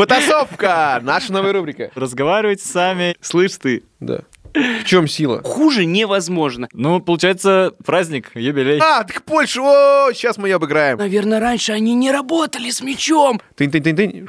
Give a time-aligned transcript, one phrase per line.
[0.00, 0.98] Потасовка!
[1.02, 1.90] Наша новая рубрика.
[1.94, 3.82] Разговаривайте сами, слышь ты.
[4.00, 4.22] Да.
[4.54, 5.42] В чем сила?
[5.42, 6.68] Хуже невозможно.
[6.72, 8.78] Ну, получается, праздник, юбилей.
[8.78, 10.96] А, так Польша, о, сейчас мы ее обыграем.
[10.96, 13.42] Наверное, раньше они не работали с мячом.
[13.58, 14.26] Тынь-тынь-тынь-тынь.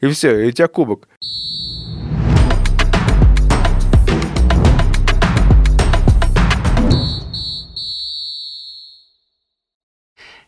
[0.00, 1.06] И все, и у тебя кубок.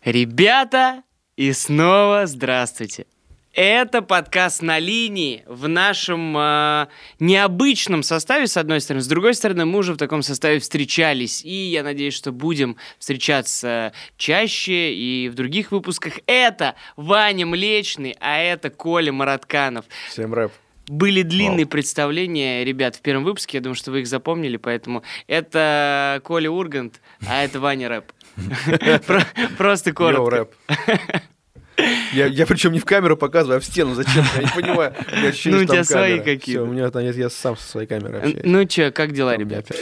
[0.02, 1.02] Ребята,
[1.36, 3.04] и снова здравствуйте.
[3.52, 6.86] Это подкаст на линии в нашем э,
[7.18, 9.02] необычном составе, с одной стороны.
[9.02, 11.44] С другой стороны, мы уже в таком составе встречались.
[11.44, 16.20] И я надеюсь, что будем встречаться чаще и в других выпусках.
[16.26, 19.84] Это Ваня Млечный, а это Коля Маратканов.
[20.08, 20.52] Всем рэп.
[20.86, 23.58] Были длинные представления, ребят, в первом выпуске.
[23.58, 28.12] Я думаю, что вы их запомнили, поэтому это Коля Ургант, а это Ваня Рэп.
[29.06, 29.26] Про-
[29.58, 30.36] Просто Йоу, коротко.
[30.36, 30.54] рэп.
[32.12, 33.94] Я, я причем не в камеру показываю, а в стену.
[33.94, 34.24] Зачем?
[34.36, 34.92] Я не понимаю.
[35.12, 36.62] У меня ощущение, Ну, у тебя свои какие-то.
[36.62, 38.40] У меня там нет, я сам со своей камерой общаюсь.
[38.44, 39.64] Ну чё, как дела, У меня ребят?
[39.70, 39.80] опять.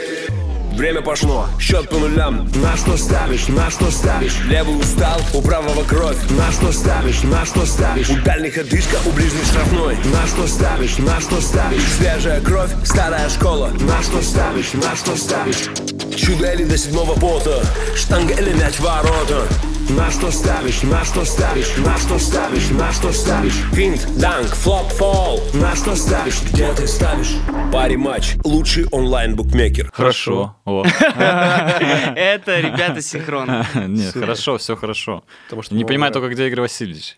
[0.77, 5.83] Время пошло, счет по нулям На что ставишь, на что ставишь Левый устал, у правого
[5.83, 10.47] кровь На что ставишь, на что ставишь У дальних одышка, у ближних штрафной На что
[10.47, 15.69] ставишь, на что ставишь Свежая кровь, старая школа На что ставишь, на что ставишь
[16.15, 17.61] Чудо или до седьмого пота
[17.97, 19.49] Штанга или мяч в ворота
[19.89, 24.89] на что ставишь, на что ставишь, на что ставишь, на что ставишь Финт, данк, флоп,
[24.89, 27.37] фол На что ставишь, где ты ставишь
[27.73, 30.57] Пари матч, лучший онлайн-букмекер Хорошо.
[30.67, 33.67] Это ребята синхронно.
[33.75, 35.25] Нет, хорошо, все хорошо.
[35.45, 37.17] Потому что Не понимаю только, где Игорь Васильевич.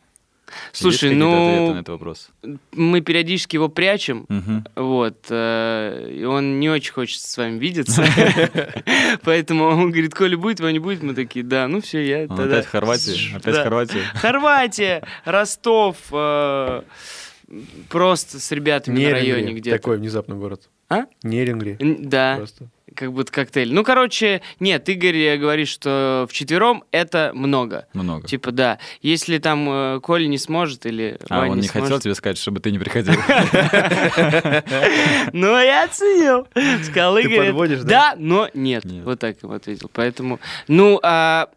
[0.72, 2.28] Слушай, ну, на этот вопрос?
[2.72, 4.66] мы периодически его прячем, Мгм.
[4.76, 8.04] вот, э, и он не очень хочет с вами видеться,
[9.22, 12.44] поэтому он говорит, Коля будет, его не будет, мы такие, да, ну все, я тогда...
[12.44, 13.34] Опять в Хорватии?
[13.36, 14.00] Опять Хорватии?
[14.14, 16.82] Хорватия, Ростов, э,
[17.88, 19.78] просто с ребятами на районе где-то.
[19.78, 20.68] Такой внезапный город.
[20.88, 21.04] А?
[21.22, 21.76] Нерингри.
[21.80, 22.68] Да, Просто.
[23.00, 23.72] Как будто коктейль.
[23.72, 27.86] Ну, короче, нет, Игорь говорит, что вчетвером это много.
[27.94, 28.28] Много.
[28.28, 28.78] Типа, да.
[29.02, 32.38] Если там э, Коля не сможет или А Ваня он не хотел сможет- тебе сказать,
[32.38, 33.14] чтобы ты не приходил?
[35.32, 36.46] Ну, я оценил.
[36.84, 37.34] Сказал Ты Игорь.
[37.38, 37.86] это- подводишь, да?
[37.88, 38.84] Да, но нет.
[38.84, 39.04] Нет.
[39.04, 39.90] Вот так ему ответил.
[39.92, 41.48] Поэтому, ну, а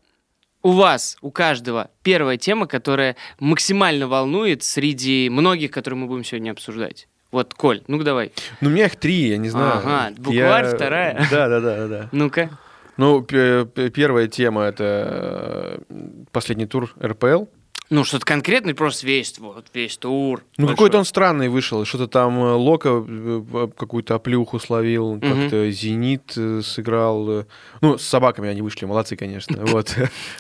[0.61, 6.51] у вас, у каждого первая тема, которая максимально волнует среди многих, которые мы будем сегодня
[6.51, 7.07] обсуждать.
[7.33, 8.31] Вот, Коль, ну-ка давай.
[8.61, 9.79] Ну, у меня их три, я не знаю.
[9.79, 11.27] Ага, букварь Я- вторая.
[11.31, 12.09] Да, да, да, да.
[12.11, 12.51] Ну-ка.
[12.95, 17.45] Ну, первая тема это э, последний тур РПЛ.
[17.89, 20.43] Ну, что-то конкретное, просто весь, вот, весь тур.
[20.57, 21.85] Ну, какой-то он странный вышел.
[21.85, 25.21] Что-то там э, Лока э, какую-то оплюху словил, Мгм.
[25.41, 27.45] как-то Зенит э, сыграл.
[27.81, 29.63] Ну, с собаками они вышли, молодцы, конечно.
[29.67, 29.95] Вот.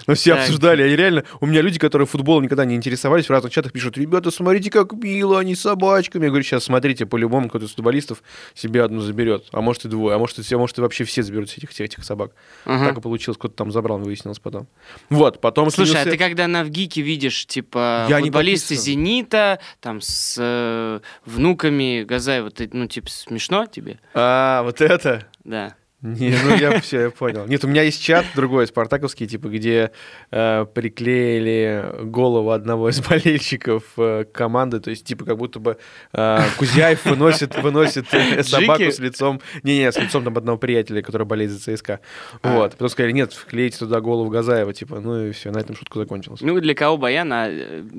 [0.07, 0.89] Но все обсуждали.
[0.89, 4.31] И реально, у меня люди, которые футболом никогда не интересовались, в разных чатах пишут, ребята,
[4.31, 6.23] смотрите, как мило, они с собачками.
[6.23, 8.23] Я говорю, сейчас смотрите, по-любому кто-то из футболистов
[8.55, 9.45] себе одну заберет.
[9.51, 11.69] А может и двое, а может и, все- а может и вообще все заберут этих,
[11.71, 12.31] этих, этих собак.
[12.65, 12.87] Ага.
[12.89, 14.67] Так и получилось, кто-то там забрал, выяснилось потом.
[15.09, 15.69] Вот, потом...
[15.69, 18.75] Слушай, а ты когда на Вгике видишь, типа, Я футболисты.
[18.75, 23.99] «Зенита», там, с э, внуками Газаева, ты, ну, типа, смешно тебе?
[24.13, 25.27] А, вот это...
[25.43, 25.75] Да.
[26.03, 27.47] Не, ну я все, я понял.
[27.47, 29.91] Нет, у меня есть чат другой, спартаковский, типа, где
[30.31, 35.77] э, приклеили голову одного из болельщиков э, команды, то есть, типа, как будто бы
[36.11, 41.25] э, Кузяев выносит, выносит э, собаку с лицом, не-не, с лицом там одного приятеля, который
[41.25, 42.01] болеет за ЦСКА.
[42.41, 42.53] А.
[42.53, 42.73] Вот.
[42.73, 46.41] Потом сказали, нет, вклейте туда голову Газаева, типа, ну и все, на этом шутка закончилась.
[46.41, 47.49] Ну, для кого Баяна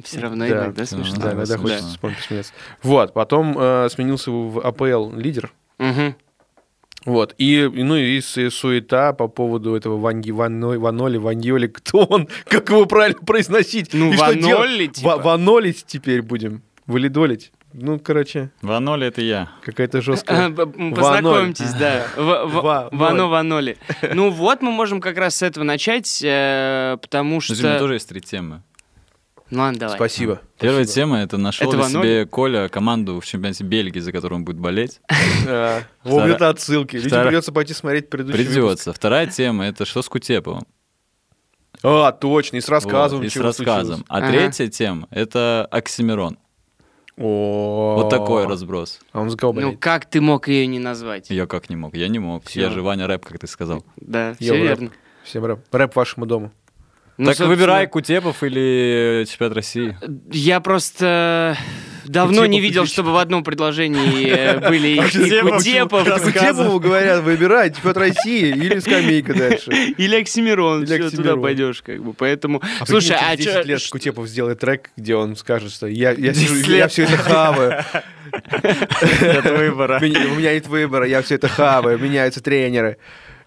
[0.05, 1.17] все равно Да, иногда смешно.
[1.17, 1.63] Да, иногда смешно.
[1.63, 2.53] хочется вспомнить, посмеяться.
[2.83, 6.15] Вот, потом э, сменился в АПЛ лидер, Мгм.
[7.05, 7.35] Вот.
[7.39, 11.67] И, ну, и с- суета по поводу этого Ванги, Вано- Ваноли, Ваньоли.
[11.67, 12.29] Кто он?
[12.49, 13.91] Как его правильно произносить?
[13.93, 15.17] Ну, И что Ваноли, типа.
[15.17, 16.63] Ва- Ванолить теперь будем.
[16.87, 17.53] Валидолить.
[17.77, 19.49] Ну, короче, Ваноли это я.
[19.63, 20.49] какая-то жесткая...
[20.95, 22.07] Познакомьтесь, да.
[22.17, 23.27] Вано.
[23.27, 23.77] Ваноли.
[24.13, 27.79] Ну вот, мы можем как раз с этого начать, э, потому Подожди, у меня что...
[27.81, 28.63] тоже есть три темы.
[29.55, 29.97] Ну ладно, давай.
[29.97, 30.41] Спасибо.
[30.59, 31.07] Первая Спасибо.
[31.07, 34.59] тема это нашел Это ли себе Коля команду в чемпионате Бельгии, за которую он будет
[34.59, 35.01] болеть.
[36.03, 36.97] Вот это отсылки.
[36.97, 38.45] Людям придется пойти смотреть предыдущий.
[38.45, 38.93] Придется.
[38.93, 40.67] Вторая тема это что с Кутеповым.
[41.85, 43.19] А, точно, и с рассказом.
[43.19, 44.05] Вот, и с рассказом.
[44.09, 44.29] А Ага.
[44.29, 46.39] третья тема это Оксимирон.
[47.17, 48.99] О, Вот такой разброс.
[49.13, 51.31] А он за кого Ну как ты мог ее не назвать?
[51.31, 51.95] Я как не мог?
[51.95, 52.51] Я не мог.
[52.51, 53.85] Я же Ваня Рэп, как ты сказал.
[53.97, 54.91] Да, все верно.
[55.23, 55.61] Всем рэп.
[55.71, 56.51] Рэп вашему дому.
[57.17, 59.97] Ну, так собственно, выбирай Кутепов или чемпионат России.
[60.33, 61.57] Я просто...
[62.07, 62.93] давно Кутепов не видел, отлично.
[62.93, 66.09] чтобы в одном предложении э, были и Кутепов.
[66.23, 69.71] Кутепову говорят, выбирай, чемпион России или скамейка дальше.
[69.97, 72.61] или Оксимирон, туда пойдешь, как бы, поэтому...
[72.81, 76.11] А Слушай, а через чё- 10 лет Кутепов сделает трек, где он скажет, что я,
[76.11, 76.91] я, сижу, 10 я лет.
[76.91, 77.85] все это хаваю.
[79.21, 79.99] Нет выбора.
[80.01, 82.97] У меня нет выбора, я все это хаваю, меняются тренеры.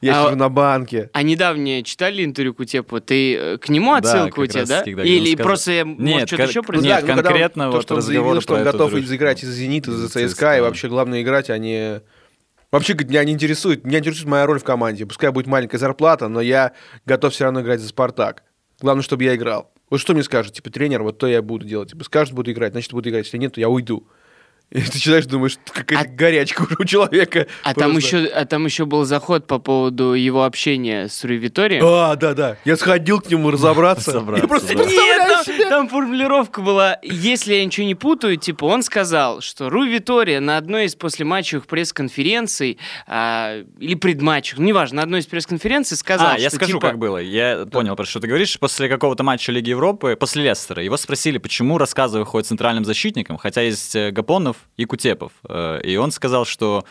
[0.02, 1.10] Я А- сижу на банке.
[1.14, 3.02] А недавнее читали интервью Кутепова?
[3.02, 4.80] Ты э, к нему Да, отсылка у тебя, да?
[4.80, 6.90] таки, да, Или сказал- просто, я, может, Нет, что-то еще нет, произошло?
[6.96, 9.16] ну когда он- конкретно то, вот что он заявил, что он готов дружбу.
[9.16, 12.02] играть и за «Зенит», и за ЦСКА, и вообще главное играть, а не...
[12.72, 15.06] Вообще, говорит, меня не интересует, меня интересует моя роль в команде.
[15.06, 16.74] Пускай будет маленькая зарплата, но я
[17.06, 18.44] готов все равно играть за «Спартак».
[18.82, 19.72] Главное, чтобы я играл.
[19.90, 21.90] Вот что мне скажет, типа, тренер, вот то я буду делать.
[21.92, 23.26] Типа, скажет, буду играть, значит, буду играть.
[23.26, 24.06] Если нет, то я уйду.
[24.69, 27.48] И ты читаешь, думаешь, какая-то горячка уже у человека.
[27.64, 31.80] А там, еще, а там еще был заход по поводу его общения с Руи Витори.
[31.81, 32.58] А, да, да.
[32.66, 34.12] Я сходил к нему разобраться.
[34.12, 34.84] Разобраться, Я просто да.
[34.84, 39.90] Нет, там, там формулировка была, если я ничего не путаю, типа он сказал, что Руи
[39.90, 42.78] Витория на одной из послематчевых пресс-конференций
[43.08, 46.88] а, или предматчевых, ну, неважно, на одной из пресс-конференций сказал, А, я что, скажу, типа,
[46.88, 47.20] как было.
[47.20, 48.60] Я понял, про что ты говоришь.
[48.60, 53.62] После какого-то матча Лиги Европы, после Лестера, его спросили, почему рассказы выходят центральным защитником, хотя
[53.62, 54.12] есть э,
[54.57, 55.31] Гапонов и Кутепов.
[55.48, 56.83] Э, И он сказал, что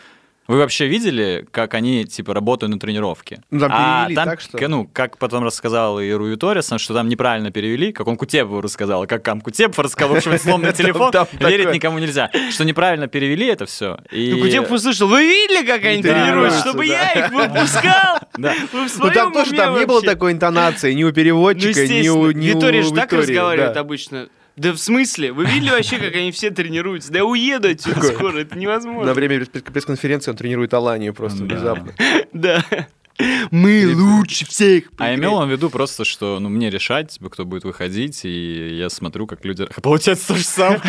[0.47, 3.41] вы вообще видели, как они, типа, работают на тренировке?
[3.51, 6.93] Ну, там а перевели там, так, что- ну, как потом рассказал и Руи Торрес, что
[6.93, 11.73] там неправильно перевели, как он Кутепову рассказал, как там Кутепов рассказал, общем, сломанный телефон, верить
[11.73, 12.31] никому нельзя.
[12.49, 13.97] Что неправильно перевели это все.
[14.09, 14.31] И...
[14.31, 18.19] Ну, Кутепов услышал, вы видели, как они да, чтобы я их выпускал?
[18.37, 22.31] Ну там тоже там не было такой интонации ни у Ну, переводчика, ни у естественно.
[22.31, 24.29] ни у Витория же так разговаривает обычно.
[24.57, 25.31] Да в смысле?
[25.31, 27.11] Вы видели вообще, как они все тренируются?
[27.11, 29.13] Да я уеду отсюда скоро, это На невозможно.
[29.13, 31.93] время пресс- пресс-конференции он тренирует Аланию просто внезапно.
[32.33, 32.65] Да.
[33.51, 34.85] Мы лучше всех.
[34.97, 38.77] А имел он в виду просто, что ну, мне решать, типа, кто будет выходить, и
[38.77, 39.67] я смотрю, как люди...
[39.81, 40.81] Получается то же самое.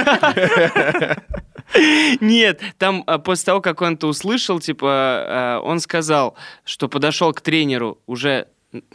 [2.20, 7.32] Нет, там а, после того, как он это услышал, типа, а, он сказал, что подошел
[7.32, 8.48] к тренеру уже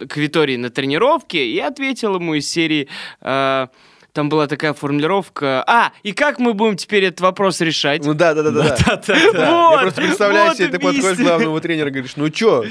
[0.08, 2.88] к Витории на тренировке и ответил ему из серии...
[4.14, 5.64] там была такая формулировка.
[5.68, 8.06] А, и как мы будем теперь этот вопрос решать?
[8.06, 9.02] Ну да, да, да, да.
[9.08, 9.18] да.
[9.34, 12.64] Я Вот, просто представляю вот себе, ты подходишь к главному тренеру и говоришь, ну чё,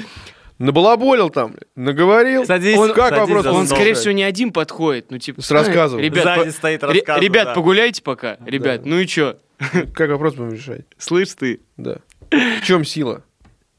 [0.57, 2.45] набалаболил там, наговорил?
[2.45, 5.11] Садись, Он как садись вопрос Он, скорее всего, не один подходит.
[5.11, 5.99] Ну, типа, С рассказом.
[5.99, 7.53] Ребят, Сзади по- стоит рассказывает, ребят да.
[7.53, 8.37] погуляйте пока.
[8.45, 9.37] Ребят, ну и чё?
[9.93, 10.81] Как вопрос будем решать?
[10.97, 11.97] Слышь ты, Да.
[12.31, 13.23] В чем сила?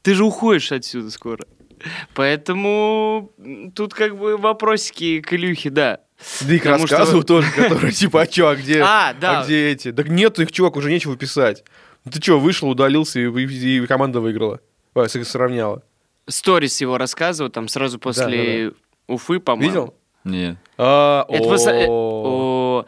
[0.03, 1.45] ты же уходишь отсюда скоро.
[2.13, 3.31] Поэтому
[3.75, 5.99] тут как бы вопросики к Илюхе, да.
[6.41, 8.81] Да и к Потому что- рассказу тоже, который типа, а чё, а где?
[8.81, 9.41] А, да.
[9.41, 9.91] А где эти?
[9.91, 11.63] Так нет их, чувак, уже нечего писать.
[12.05, 14.59] Ну ты чё, вышел, удалился, и, и- и команда выиграла.
[14.93, 15.81] Ой, сравняла.
[16.27, 18.71] Сторис его рассказывал там сразу после
[19.07, 19.69] Уфы, по-моему.
[19.69, 19.93] Видел?
[20.23, 20.57] Нет.
[20.77, 22.85] А, Это э, о.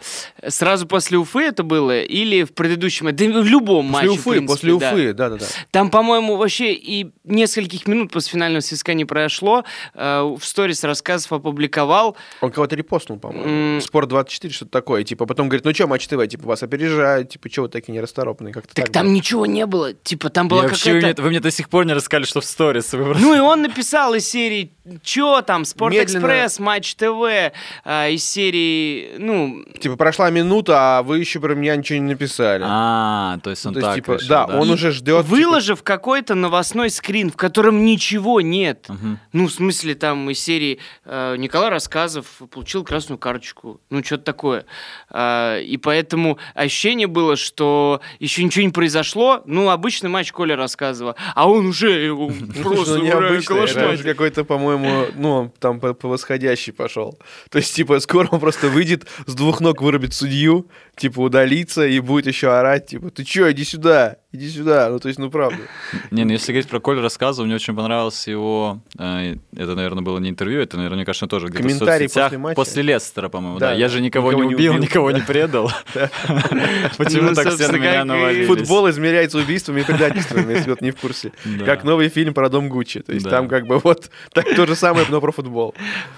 [0.48, 3.16] Сразу после Уфы это было или в предыдущем?
[3.16, 4.92] Да в любом После матче, в Уфы, принципе, после да.
[4.94, 5.46] Уфы, да-да-да.
[5.72, 9.64] Там, по-моему, вообще и нескольких минут после финального свистка не прошло.
[9.94, 12.18] Э, В сторис рассказов опубликовал.
[12.42, 13.76] Он кого-то репостнул, по-моему.
[13.78, 13.82] М.
[13.82, 15.04] Спорт 24, что-то такое.
[15.04, 18.54] Типа, потом говорит, ну что, матч ТВ, типа, вас опережают, типа, чего вы такие нерасторопные,
[18.54, 19.14] как-то Так так там было.
[19.14, 19.94] ничего не было.
[19.94, 21.22] Типа, там была вообще, вы, какая-то...
[21.22, 23.40] мне, вы мне до сих пор не рассказали, что в сторис вы просто- Ну и
[23.40, 24.74] он написал из серии,
[25.04, 26.18] чё там, Спорт Медленно.
[26.18, 31.76] Экспресс, Матч ТВ, а, из серии, ну, Типа, прошла минута, а вы еще про меня
[31.76, 32.64] ничего не написали.
[32.66, 34.60] А, то есть он То есть, так типа, решил, да, да?
[34.60, 35.26] он И уже ждет.
[35.26, 38.86] типа, выложив какой-то новостной скрин, в котором ничего нет.
[38.90, 39.20] Мгм.
[39.34, 43.82] Ну, в смысле, там из серии э, Николай Рассказов получил красную карточку.
[43.90, 44.66] Ну, что-то такое.
[45.10, 49.42] А, и поэтому ощущение было, что еще ничего не произошло.
[49.46, 51.16] Ну, обычный матч Коля рассказывал.
[51.36, 56.74] А он уже его Ну, просто ну, уже какой-то, по-моему, ну, там по, по восходящей
[56.74, 57.18] пошел.
[57.50, 62.00] То есть, типа, скоро он просто выйдет, с двух ног вырубит судью, типа, удалится и
[62.00, 64.90] будет еще орать, типа, ты че, иди сюда, иди сюда.
[64.90, 65.58] Ну, то есть, ну, правда.
[66.12, 68.80] Не, ну если говорить про Колю рассказывал, мне очень понравился его...
[68.98, 72.26] э, это, наверное, было не интервью, это, наверное, кажется, тоже где-то в Комментарий соцсетях.
[72.26, 72.56] после матча?
[72.56, 73.68] После Лестера, по-моему, да.
[73.70, 75.72] Да, Я же никого, не убил, никого не предал.
[76.98, 78.48] Почему Ну, так все на меня навалились?
[78.48, 81.32] Футбол измеряется убийствами и предательствами, если вот не в курсе.
[81.66, 83.02] Как новый фильм про дом Гуччи.
[83.02, 85.76] То есть, там как бы вот так то же самое, но про футбол.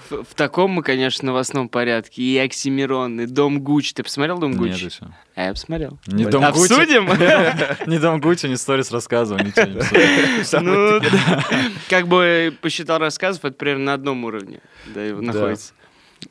[0.08, 2.22] В, в таком мы, конечно, новостном порядке.
[2.22, 3.92] И Оксимирон, и Дом Гуч.
[3.92, 4.82] Ты посмотрел Дом Нет, Гуч?
[4.82, 5.06] еще.
[5.34, 5.98] А я посмотрел.
[6.06, 6.72] Не Дом Гуччи.
[6.72, 7.06] Обсудим?
[7.86, 10.60] Не Дом Гуччи, не сторис рассказывал, ничего не обсудил.
[10.62, 11.00] Ну,
[11.88, 14.60] как бы посчитал рассказов, это примерно на одном уровне.
[14.94, 15.74] Находится.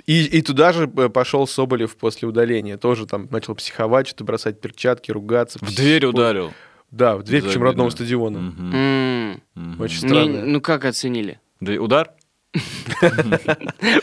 [0.06, 2.78] И, и туда же э, пошел Соболев после удаления.
[2.78, 5.58] Тоже там начал психовать, что-то бросать перчатки, ругаться.
[5.62, 6.54] В дверь ударил.
[6.92, 8.38] Да, в дверь, причем родного стадиона.
[9.80, 10.46] Очень Не, странно.
[10.46, 11.40] ну как оценили?
[11.60, 12.12] Удар?
[13.02, 13.10] А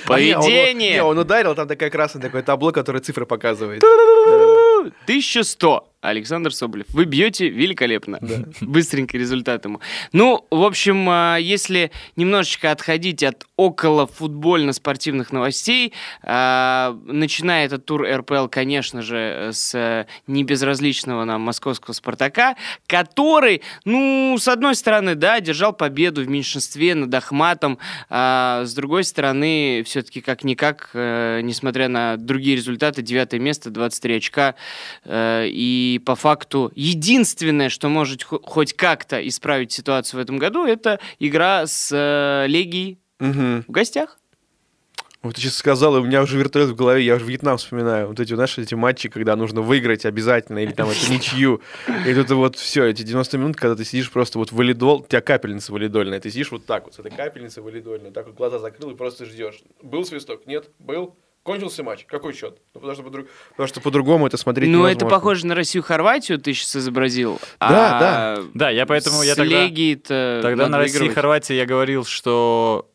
[0.07, 0.75] Поведение!
[0.75, 3.81] Не, он ударил, там такая красная такое табло, которое цифры показывает.
[3.81, 4.85] Да-да-да.
[4.85, 5.93] Ну, 1100.
[6.07, 6.87] Александр Соболев.
[6.91, 8.19] Вы бьете великолепно.
[8.61, 9.81] Быстренький результат ему.
[10.13, 18.07] Ну, в общем, а, если немножечко отходить от около футбольно-спортивных новостей, а, начиная этот тур
[18.07, 25.73] РПЛ, конечно же, с небезразличного нам московского «Спартака», который, ну, с одной стороны, да, держал
[25.73, 32.57] победу в меньшинстве над Ахматом, а с другой стороны, все-таки как-никак, э, несмотря на другие
[32.57, 34.55] результаты, девятое место, 23 очка,
[35.05, 35.49] э,
[35.97, 41.67] и по факту единственное, что может хоть как-то исправить ситуацию в этом году, это игра
[41.67, 43.65] с э, Легией Мгм.
[43.67, 44.19] в гостях.
[45.23, 48.09] Вот ты сейчас сказал, и у меня уже вертолет в голове, я уже Вьетнам вспоминаю.
[48.09, 51.63] Вот эти, знаешь, эти матчи, когда нужно выиграть обязательно, или там это ничью.
[52.07, 55.23] И тут вот все, эти 90 минут, когда ты сидишь просто вот валидол, у тебя
[55.23, 58.91] капельница валидольная, ты сидишь вот так вот, с этой капельницей валидольной, так вот глаза закрыл
[58.91, 59.63] и просто ждешь.
[59.83, 60.47] Был свисток?
[60.47, 60.69] Нет?
[60.79, 61.17] Был?
[61.47, 62.05] Кончился матч?
[62.07, 62.59] Какой счет?
[62.75, 64.97] Ну, потому, что по-друг- потому что по-другому это смотреть Ну, невозможно.
[64.97, 67.39] это похоже на Россию-Хорватию, ты сейчас изобразил.
[67.61, 69.65] Да, А Да, я поэтому я тогда...
[69.65, 71.15] Легией-то Тогда на России выигрывать.
[71.15, 72.89] Хорватии я говорил, что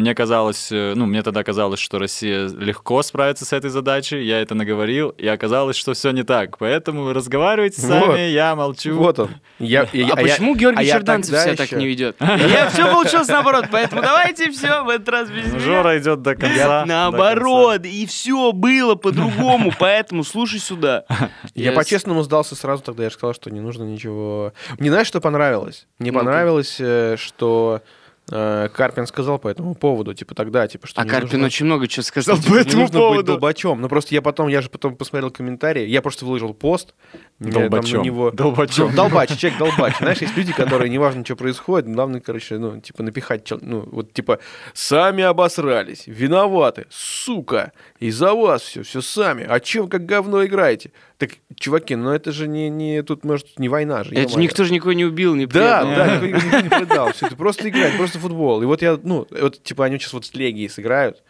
[0.00, 4.40] мне казалось, э, ну, мне тогда казалось, что Россия легко справится с этой задачей, я
[4.40, 6.58] это наговорил, и оказалось, что все не так.
[6.58, 8.18] Поэтому разговаривайте сами, Вот.
[8.18, 8.96] я молчу.
[8.96, 9.30] Вот он.
[9.58, 12.16] Я, я- А я- почему а Георгий я Черданцев себя так еще- не ведет?
[12.20, 15.60] Я все получилось наоборот, поэтому давайте все в этот раз без Ну, меня.
[15.60, 16.84] Жора идет до конца.
[16.86, 21.04] Наоборот, и все было по-другому, поэтому слушай сюда.
[21.54, 24.52] Я по-честному сдался сразу тогда, я же сказал, что не нужно ничего...
[24.78, 25.86] Мне знаешь, что понравилось?
[25.98, 27.82] Мне понравилось, э, что
[28.30, 31.88] Карпин сказал по этому поводу, типа тогда, типа, что А не Карпин нужно- очень много
[31.88, 33.22] чего сказал Типа, по не этому нужно быть поводу.
[33.24, 33.80] долбачом.
[33.80, 36.94] Ну просто я потом, я же потом посмотрел комментарии, я просто выложил пост.
[37.40, 38.02] там на Долбачом.
[38.02, 38.30] него...
[38.30, 38.94] Долбачом.
[38.94, 39.96] Долбач, человек долбач.
[39.98, 44.12] Знаешь, есть люди, которые, неважно, что происходит, главное, короче, ну, типа, напихать, чел- ну, вот,
[44.12, 44.38] типа,
[44.74, 49.46] сами обосрались, виноваты, сука, из-за вас все, все сами.
[49.48, 50.92] А чем как говно играете?
[51.20, 54.14] Так, чуваки, ну это же не, не тут, может, не война же.
[54.14, 55.94] Это никто же никого не убил, не Да, предал.
[55.94, 57.12] да, никто, не продал.
[57.12, 58.62] Все, это просто играть, просто футбол.
[58.62, 61.22] И вот я, ну, вот, типа, они сейчас вот с Легией сыграют.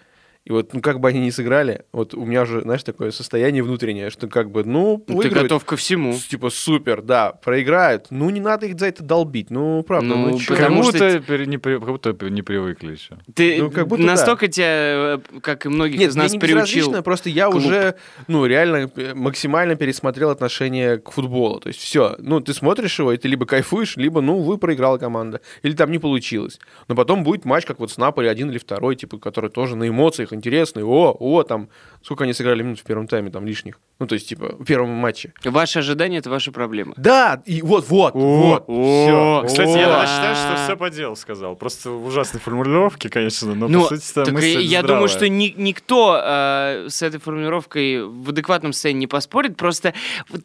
[0.47, 3.63] И вот, ну, как бы они ни сыграли, вот у меня уже, знаешь, такое состояние
[3.63, 6.15] внутреннее, что как бы, ну, Ну, Ты выиграют, готов ко всему.
[6.15, 8.07] Типа, супер, да, проиграют.
[8.09, 9.51] Ну, не надо их за это долбить.
[9.51, 10.55] Ну, правда, Ну, ну, чё?
[10.55, 11.13] Потому что
[11.45, 13.19] не, при- как будто не привыкли еще.
[13.35, 17.03] Ты Ну, как будто настолько тебя, э, как и многих Нет, из нас, не приучил.
[17.03, 17.57] просто я клуб.
[17.63, 21.61] уже, ну, реально э, максимально пересмотрел отношение к футболу.
[21.61, 24.97] То есть все, ну, ты смотришь его, и ты либо кайфуешь, либо, ну, вы проиграла
[24.97, 26.59] команда, или там не получилось.
[26.89, 29.87] Но потом будет матч, как вот с Наполи, один или второй, типа, который тоже на
[29.87, 30.83] эмоциях интересный.
[30.85, 31.69] О, о, там,
[32.03, 33.79] сколько они сыграли минут в первом тайме, там, лишних.
[33.99, 35.33] Ну, то есть, типа, в первом матче.
[35.45, 36.95] Ваши ожидания— это ваша проблема.
[36.97, 39.47] Да, и вот, вот, вот, о, всё.
[39.47, 41.55] Кстати, я считаю, что все по делу сказал.
[41.57, 46.19] Просто в ужасной формулировке, конечно, но Ну, по сути мысль я, думаю, что ни- никто
[46.23, 49.93] э, с этой формулировкой в адекватном состоянии не поспорит, просто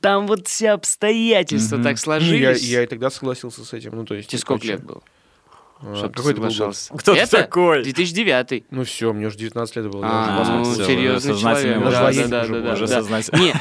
[0.02, 2.64] там вот все обстоятельства так Не, я, сложились.
[2.64, 3.96] я и тогда согласился с этим.
[3.96, 5.02] Ну, то есть, Тебе сколько лет было?
[5.88, 6.52] А, Чтоб ты какой год?
[6.52, 6.94] соглашался?
[6.98, 7.84] Кто ты Это такой?
[7.84, 10.04] 2009 Ну все, мне уже 19 лет было.
[10.04, 11.80] я А, уже ну, серьезный человек.
[11.84, 12.12] Да,
[12.48, 13.40] да, да, Уже сознательный.
[13.46, 13.54] Не,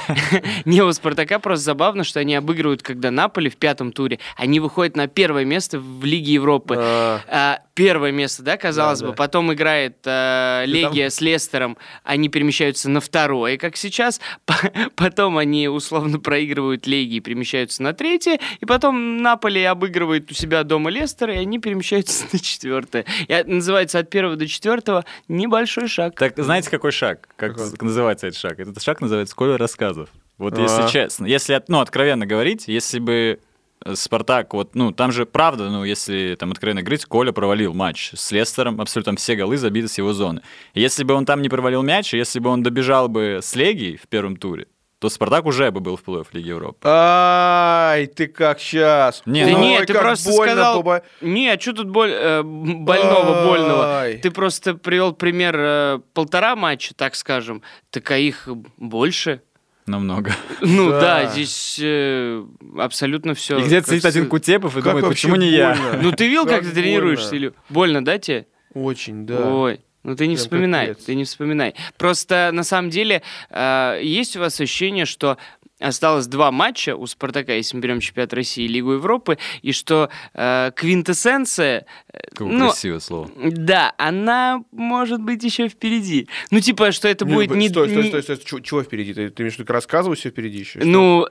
[0.65, 4.97] не, у Спартака просто забавно, что они обыгрывают, когда Наполи в пятом туре, они выходят
[4.97, 6.77] на первое место в Лиге Европы.
[6.79, 9.13] А, А, первое место, да, казалось Да, бы.
[9.13, 9.17] да.
[9.17, 14.21] Потом играет э, там- Легия с Лестером, они перемещаются на второе, как сейчас.
[14.97, 18.39] Потом они условно проигрывают Легии, перемещаются на третье.
[18.61, 23.05] И потом Наполи обыгрывает у себя дома Лестер, и они перемещаются на четвертое.
[23.29, 26.19] Это называется от первого до четвертого небольшой шаг.
[26.19, 27.29] Так, знаете, какой шаг?
[27.37, 27.73] Как Какой?
[27.81, 28.59] называется этот шаг?
[28.61, 30.09] Этот шаг называется «Скоро рассказов».
[30.39, 30.89] Вот если А.
[30.89, 33.39] честно, если, от- ну, откровенно говорить, если бы
[33.87, 38.13] э, Спартак, вот, ну, там же правда, ну, если там откровенно говорить, Коля провалил матч
[38.15, 40.41] с Лестером, абсолютно там все голы забиты с его зоны.
[40.75, 44.09] Если бы он там не провалил мяч, если бы он добежал бы с Легией в
[44.09, 44.67] первом туре,
[45.05, 46.79] то Спартак уже бы был в плей-офф Лиги Европы.
[46.83, 49.23] Ай, ты как сейчас?
[49.27, 51.03] Не, Да ну, нет, ты просто сказал- Боба.
[51.21, 53.99] Не, а что тут боль, э, больного, больного?
[54.01, 54.17] Ай.
[54.17, 57.61] Ты просто привел пример э, полтора матча, так скажем.
[57.91, 59.43] Так а их больше.
[59.87, 60.33] Намного.
[60.63, 61.01] Ну Да.
[61.01, 62.43] да, здесь э,
[62.79, 63.59] абсолютно все.
[63.59, 65.75] И где-то сидит один Кутепов и Как думает, почему не я?
[65.75, 66.01] больно?
[66.03, 67.29] Ну ты видел, как, Как ты тренируешься?
[67.29, 67.45] больно.
[67.45, 67.53] Или...
[67.69, 68.47] Больно, да, тебе?
[68.73, 69.47] Очень, да.
[69.55, 69.81] Ой.
[70.05, 71.75] Ну ты не Прям вспоминай, ты не вспоминай.
[71.97, 75.39] Просто на самом деле э, есть у вас ощущение, что
[75.81, 80.09] осталось два матча у Спартака, если мы берем чемпионат России и Лигу Европы, и что
[80.35, 83.31] э, квинтэссенция, э, Какое ну, красивое слово.
[83.37, 86.29] да, она может быть еще впереди.
[86.51, 87.69] Ну типа, что это Не, будет не...
[87.69, 88.37] Стой, стой, стой, стой.
[88.39, 89.15] Чё- Чего впереди?
[89.15, 90.81] Ты, ты имеешь в виду, рассказывай все впереди еще?
[90.83, 91.27] Ну,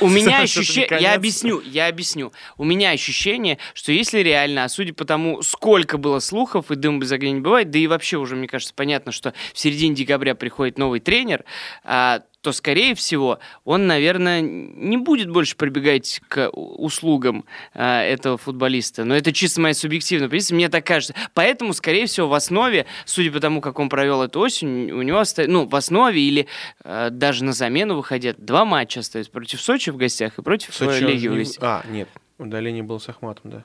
[0.00, 0.98] у меня Что-то ощущение...
[1.00, 2.32] Я объясню, я объясню.
[2.56, 6.98] У меня ощущение, что если реально, а судя по тому, сколько было слухов, и дым
[7.00, 10.34] без огня не бывает, да и вообще уже, мне кажется, понятно, что в середине декабря
[10.34, 11.44] приходит новый тренер,
[11.84, 17.44] а, то, скорее всего, он, наверное, не будет больше прибегать к услугам
[17.74, 19.04] а, этого футболиста.
[19.04, 21.14] Но это чисто моя субъективная позиция, мне так кажется.
[21.34, 25.18] Поэтому, скорее всего, в основе, судя по тому, как он провел эту осень, у него
[25.18, 26.46] остается, ну, в основе или
[26.82, 31.02] а, даже на замену выходят два матча остаются против Сочи в гостях и против Сочи
[31.02, 31.62] Леги в гостях.
[31.62, 33.64] А, нет, удаление было с Ахматом, да.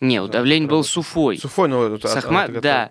[0.00, 0.88] Не, удавление был правда.
[0.90, 1.38] с Уфой.
[1.38, 2.88] Суфой, ну, это- С а- Ахма- а- это да.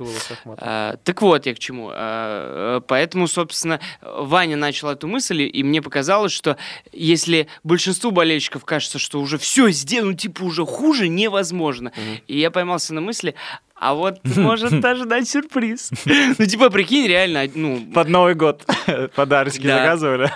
[0.57, 1.91] А, так вот я к чему.
[1.93, 6.57] А, поэтому, собственно, Ваня начал эту мысль, и мне показалось, что
[6.91, 11.91] если большинству болельщиков кажется, что уже все сделано, ну, типа уже хуже невозможно.
[12.27, 13.35] И я поймался на мысли,
[13.75, 15.91] а вот может ожидать сюрприз.
[16.39, 18.63] Ну, типа, прикинь, реально, ну, Под Новый год
[19.15, 19.77] подарочки Да.
[19.77, 20.31] заказывали.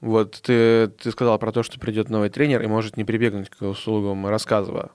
[0.00, 3.62] Вот ты, ты сказал про то, что придет новый тренер и может не прибегнуть к
[3.62, 4.90] услугам рассказывая.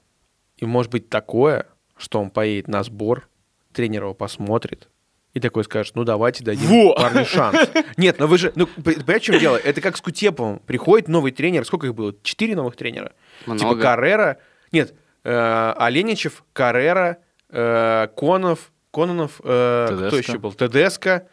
[0.57, 3.27] И может быть такое, что он поедет на сбор,
[3.73, 4.89] тренер его посмотрит,
[5.33, 6.95] и такой скажет, ну давайте дадим Во!
[6.95, 7.69] парню шанс.
[7.97, 9.57] Нет, но вы же, ну, понимаете, в чем дело?
[9.57, 10.59] Это как с Кутеповым.
[10.59, 12.15] Приходит новый тренер, сколько их было?
[12.23, 13.11] Четыре новых тренера?
[13.41, 13.81] Типа Много.
[13.81, 14.37] Каррера,
[14.71, 14.93] нет,
[15.25, 17.17] э, Оленичев, Каррера,
[17.49, 20.53] э, Конов, Кононов, э, кто еще был?
[20.53, 21.27] Тедеско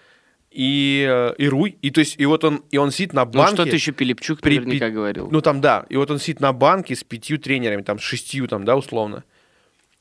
[0.52, 1.78] и, э, и Руй.
[1.82, 3.54] И, то есть, и вот он, и он сидит на ну банке.
[3.54, 5.28] что-то еще Пилипчук при- наверняка при- говорил.
[5.30, 8.46] Ну там да, и вот он сидит на банке с пятью тренерами, там с шестью,
[8.48, 9.24] там, да, условно.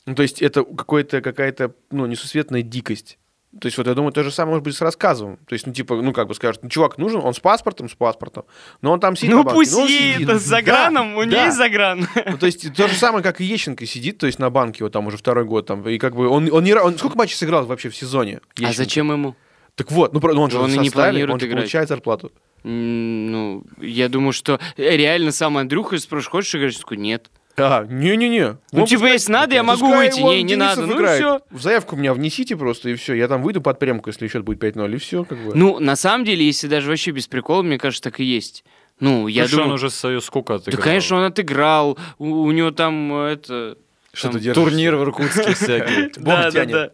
[0.06, 3.18] Ну, то есть это какой-то, какая-то, ну, несусветная дикость.
[3.60, 5.38] То есть вот я думаю, то же самое может быть с рассказом.
[5.46, 7.94] То есть, ну, типа, ну, как бы скажут, ну, чувак нужен, он с паспортом, с
[7.96, 8.46] паспортом,
[8.82, 10.30] но он там сидит ну на банке, пусть едет сидит.
[10.30, 11.46] с Да, заграном, у нее да.
[11.48, 12.08] есть загран.
[12.26, 14.94] Ну, то есть то же самое, как и Ещенко сидит, то есть на банке вот
[14.94, 17.66] там уже второй год там, и как бы он, он не он сколько матчей сыграл
[17.66, 18.40] вообще в сезоне?
[18.56, 18.78] А Ещенко?
[18.78, 19.36] зачем ему?
[19.76, 21.60] Так вот, ну, ну, он же Он в и не составе, планирует он же играть.
[21.64, 22.32] получает зарплату.
[22.64, 26.74] Ну, я думаю, что реально сам Андрюха спрашивает, хочешь играть?
[26.74, 27.30] Я такой, нет.
[27.58, 28.58] А, не-не-не.
[28.72, 30.20] Ну, типа, пускай- если надо, я могу пускай выйти.
[30.22, 30.86] Не, не надо.
[30.86, 31.20] Ну, играет.
[31.20, 31.40] все.
[31.50, 33.14] В заявку меня внесите просто, и все.
[33.14, 35.52] Я там выйду под прямку, если счет будет 5-0, и все, как бы.
[35.54, 38.64] Ну, на самом деле, если даже вообще без прикола, мне кажется, так и есть.
[39.00, 40.84] Ну, я Я думаю, он уже свою Да, отыграл.
[40.84, 41.98] конечно, он отыграл.
[42.20, 43.78] У, у него там э, это...
[44.14, 44.64] что там ты держишь?
[44.64, 46.10] Турнир в Иркутске всякие.
[46.18, 46.72] Бог да, да, тянет.
[46.72, 46.92] да.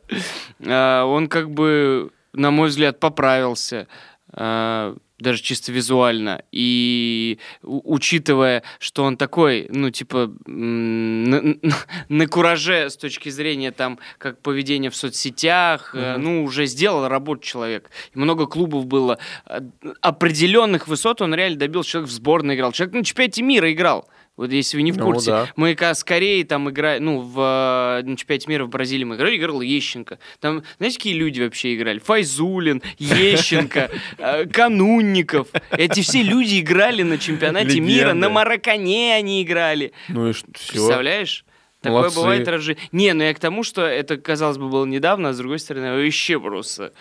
[0.66, 3.88] А, он как бы, на мой взгляд, поправился.
[4.32, 6.44] а, даже чисто визуально.
[6.52, 11.56] И учитывая, что он такой, ну, типа, на,
[12.10, 17.42] на- кураже с точки зрения там, как поведения в соцсетях, э, ну, уже сделал работу
[17.42, 17.90] человек.
[18.14, 19.18] И много клубов было.
[19.46, 19.62] А,
[20.02, 21.90] Определенных высот он реально добился.
[21.92, 22.72] Человек в сборной играл.
[22.72, 24.08] Человек на чемпионате мира играл.
[24.38, 25.32] Вот если вы не в Ну, курсе.
[25.32, 25.48] да.
[25.56, 29.16] Мы как с Кореей там играли, ну, в э, на чемпионате мира в Бразилии мы
[29.16, 30.20] играли, играл Ещенко.
[30.40, 31.98] Там, знаете, какие люди вообще играли?
[31.98, 35.48] Файзулин, Ещенко, э, Канунников.
[35.72, 39.92] Эти все люди играли на чемпионате мира, на Маракане они играли.
[40.08, 40.46] Ну и все.
[40.72, 41.44] Представляешь?
[41.82, 42.20] Такое Молодцы.
[42.20, 42.78] бывает разжи...
[42.92, 45.96] Не, ну я к тому, что это, казалось бы, было недавно, а с другой стороны,
[46.04, 46.92] вообще просто.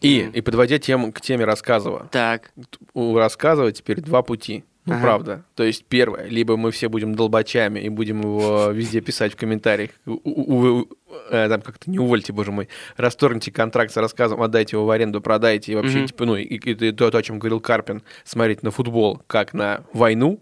[0.00, 2.08] И, и подводя тему к теме рассказова.
[2.12, 2.52] Так.
[2.94, 4.64] У рассказова теперь два пути.
[4.86, 5.02] Ну, Ага.
[5.02, 5.44] правда.
[5.54, 9.90] То есть, первое, либо мы все будем долбачами и будем его везде писать в комментариях.
[10.06, 10.88] У- у- у-
[11.30, 12.68] э, там как-то не увольте, боже мой.
[12.96, 15.72] Расторгните контракт с рассказом, отдайте его в аренду, продайте.
[15.72, 19.22] И вообще, типа, ну, и, и- и то, о чем говорил Карпин, смотреть на футбол
[19.26, 20.40] как на войну,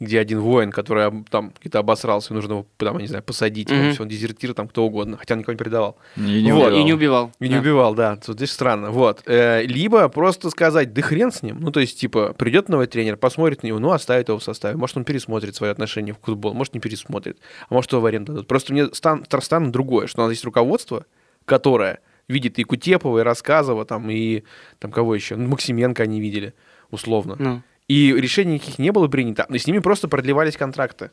[0.00, 3.94] где один воин, который там где-то обосрался, нужно его, там, я не знаю, посадить, Мгм.
[4.00, 5.96] он, дезертир, там, кто угодно, хотя он никого не предавал.
[6.16, 6.66] И не Вот.
[6.66, 6.80] убивал.
[6.80, 7.32] И не убивал.
[7.40, 7.60] И не Да.
[7.60, 8.18] убивал, да.
[8.26, 8.90] Здесь странно.
[8.90, 9.22] Вот.
[9.26, 11.58] Э, Либо просто сказать, да хрен с ним.
[11.60, 14.76] Ну, то есть, типа, придет новый тренер, посмотрит на него, ну, оставит его в составе.
[14.76, 17.38] Может, он пересмотрит свое отношение к футболу, может, не пересмотрит.
[17.68, 18.48] А может, его в аренду дадут.
[18.48, 21.06] Просто мне стан, странно другое, что у нас есть руководство,
[21.44, 24.42] которое видит и Кутепова, и Рассказова, там, и
[24.80, 25.36] там кого еще?
[25.36, 26.52] Ну, Максименко они видели,
[26.90, 27.36] условно.
[27.38, 27.62] Ну.
[27.88, 31.10] И решений никаких не было принято, и с ними просто продлевались контракты.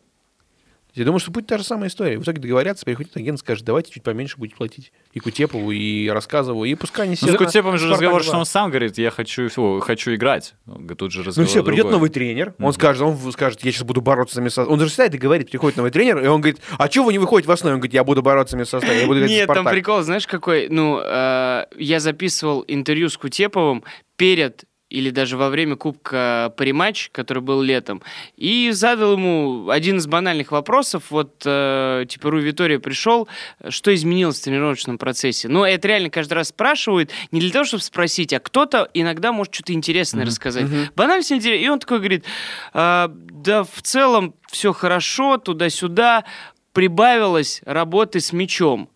[0.94, 2.18] Я думаю, что будет та же самая история.
[2.20, 4.92] В итоге договорятся, приходит агент, скажет, давайте чуть поменьше будете платить.
[5.14, 8.28] И Кутепову, и Рассказову, и пускай они Ну, все с Кутепом же разговор, 2.
[8.28, 10.54] что он сам говорит, я хочу, фу, хочу играть.
[10.98, 11.92] Тут же Ну разговор все, придет другой.
[11.94, 12.74] новый тренер, он Мгм.
[12.74, 14.66] скажет, он скажет, я сейчас буду бороться за место.
[14.66, 17.20] Он даже сядет и говорит, приходит новый тренер, и он говорит, а чего вы не
[17.20, 17.76] выходите в основе?
[17.76, 19.74] Он говорит, я буду бороться за место состава, я буду играть Нет, там Спартак».
[19.74, 20.68] прикол, знаешь, какой?
[20.70, 23.86] Ну, э, я записывал интервью с Кутеповым
[24.18, 28.02] перед или даже во время Кубка Париматч, который был летом,
[28.36, 31.06] и задал ему один из банальных вопросов.
[31.10, 33.28] Вот, э, типа, Ру Витория пришел,
[33.70, 35.48] что изменилось в тренировочном процессе?
[35.48, 39.54] Ну, это реально каждый раз спрашивают, не для того, чтобы спросить, а кто-то иногда может
[39.54, 40.66] что-то интересное рассказать.
[40.96, 41.64] Банально все интересно.
[41.64, 42.26] И он такой говорит,
[42.74, 46.26] «А, да в целом все хорошо, туда-сюда,
[46.74, 48.90] прибавилось работы с мячом.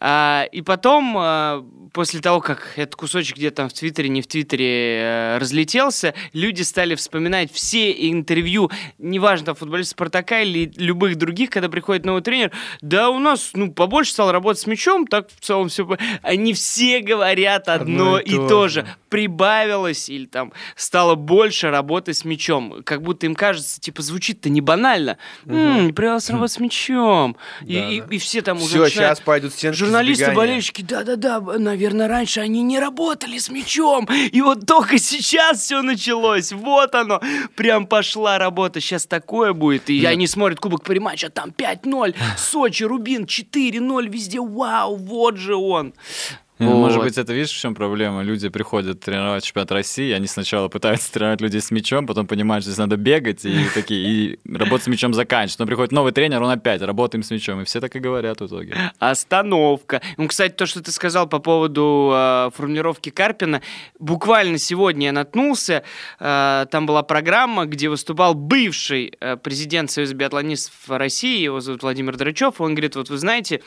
[0.00, 4.26] А, и потом, а, после того, как этот кусочек где-то там в Твиттере, не в
[4.26, 11.50] Твиттере э, разлетелся, люди стали вспоминать все интервью, неважно, там, футболиста Спартака или любых других,
[11.50, 15.40] когда приходит новый тренер, да у нас, ну, побольше стал работать с мячом, так в
[15.40, 15.86] целом все...
[16.22, 18.86] Они все говорят одно, Одно и и то то же.
[19.08, 22.82] Прибавилось или там стало больше работы с мячом.
[22.84, 25.18] Как будто им кажется, типа, звучит-то не банально.
[25.46, 27.36] М, прибавилось работать с мячом.
[27.64, 28.06] И, Да, и- да.
[28.10, 30.36] и все там уже Все, начинают- сейчас пойдут стенки Журналисты, сбегания.
[30.36, 36.52] болельщики, да-да-да, наверное, раньше они не работали с мячом, и вот только сейчас все началось,
[36.52, 37.20] вот оно,
[37.56, 43.24] прям пошла работа, сейчас такое будет, и они смотрят Кубок Париматча, там 5-0, Сочи, Рубин
[43.24, 45.94] 4-0, везде, вау, вот же он.
[46.60, 47.04] Ну, Может Вот.
[47.06, 48.22] быть, это видишь, в чем проблема?
[48.22, 52.70] Люди приходят тренировать чемпионат России, они сначала пытаются тренировать людей с мячом, потом понимают, что
[52.70, 55.60] здесь надо бегать и такие, и работа с мячом заканчивается.
[55.62, 58.46] Но приходит новый тренер, он опять работаем с мячом, и все так и говорят в
[58.46, 58.92] итоге.
[59.00, 60.00] Остановка.
[60.16, 63.60] Ну, кстати, то, что ты сказал по поводу э, формулировки Карпина,
[63.98, 65.82] буквально сегодня я наткнулся.
[66.20, 72.16] э, там была программа, где выступал бывший э, президент Союза биатлонистов России, его зовут Владимир
[72.16, 72.60] Драчев.
[72.60, 73.60] Он говорит, вот вы знаете,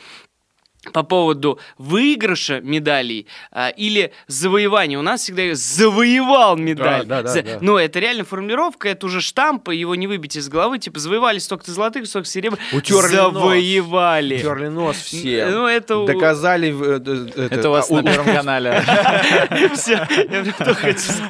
[0.92, 4.98] по поводу выигрыша медалей а, или завоевания.
[4.98, 7.04] У нас всегда завоевал медаль.
[7.04, 7.58] Да, да, да, За- да.
[7.60, 10.78] Но это реально формулировка, это уже штамп, его не выбить из головы.
[10.78, 12.64] Типа завоевали столько-то золотых, столько серебряных.
[12.72, 13.32] Утерли нос.
[13.34, 14.38] Завоевали.
[14.38, 15.46] Терли нос все.
[15.46, 16.06] Ну, это...
[16.06, 16.68] Доказали...
[16.68, 18.70] э, это, Это у вас а, на Первом канале.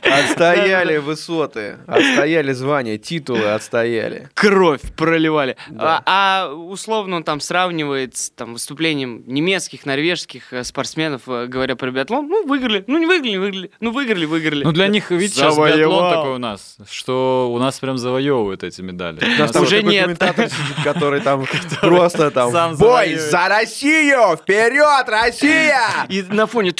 [0.03, 4.29] Отстояли высоты, отстояли звания, титулы отстояли.
[4.35, 5.57] Кровь проливали.
[5.79, 11.77] А, а условно он там сравнивает с там, выступлением немецких, норвежских э, спортсменов, э, говоря
[11.77, 12.27] про биатлон.
[12.29, 12.85] Ну, выиграли.
[12.87, 13.71] Ну, не выиграли, не выиграли.
[13.81, 14.65] Ну, выиграли, выиграли.
[14.65, 15.79] Ну, для них, видите, сейчас Завоевал.
[15.79, 19.21] биатлон такой у нас, что у нас прям завоевывают эти медали.
[19.25, 20.03] У нас там Уже нет.
[20.05, 21.47] комментатор сидит, который там
[21.81, 23.21] просто там «Бой завоюет».
[23.21, 24.37] за Россию!
[24.37, 26.75] Вперед, Россия!» И на фоне...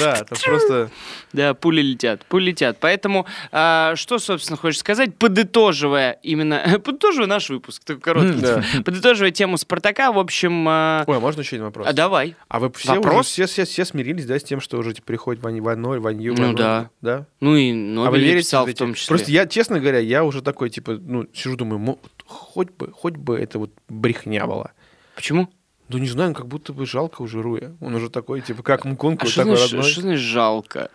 [0.00, 0.90] Да, это просто...
[1.32, 2.78] Да, пули летят, пули летят.
[2.80, 8.64] Поэтому, а, что, собственно, хочешь сказать, подытоживая именно, подытоживая наш выпуск, такой короткий, Да.
[8.84, 11.86] подытоживая тему Спартака, в общем, а, Ой, а можно еще один вопрос?
[11.88, 12.36] а давай.
[12.48, 13.26] А вы все, уже, Вопрос?
[13.28, 16.52] все, все, все смирились, да, с тем, что уже типа, приходит Вань, Ваноль, Ванью, Ну
[16.54, 16.90] да.
[17.00, 17.26] да?
[17.40, 17.78] Ну и а вы
[18.10, 19.08] Нобель верите писал в в том числе.
[19.08, 23.36] Просто я, честно говоря, я уже такой, типа, ну, сижу, думаю, хоть бы, хоть бы
[23.38, 24.72] это вот брехня была.
[25.14, 25.48] Почему?
[25.92, 27.72] Ну, не знаю, как будто бы жалко уже Руя.
[27.80, 29.90] Он уже такой, типа, как Мконку, А что такой значит, родной.
[29.90, 30.90] что значит жалко?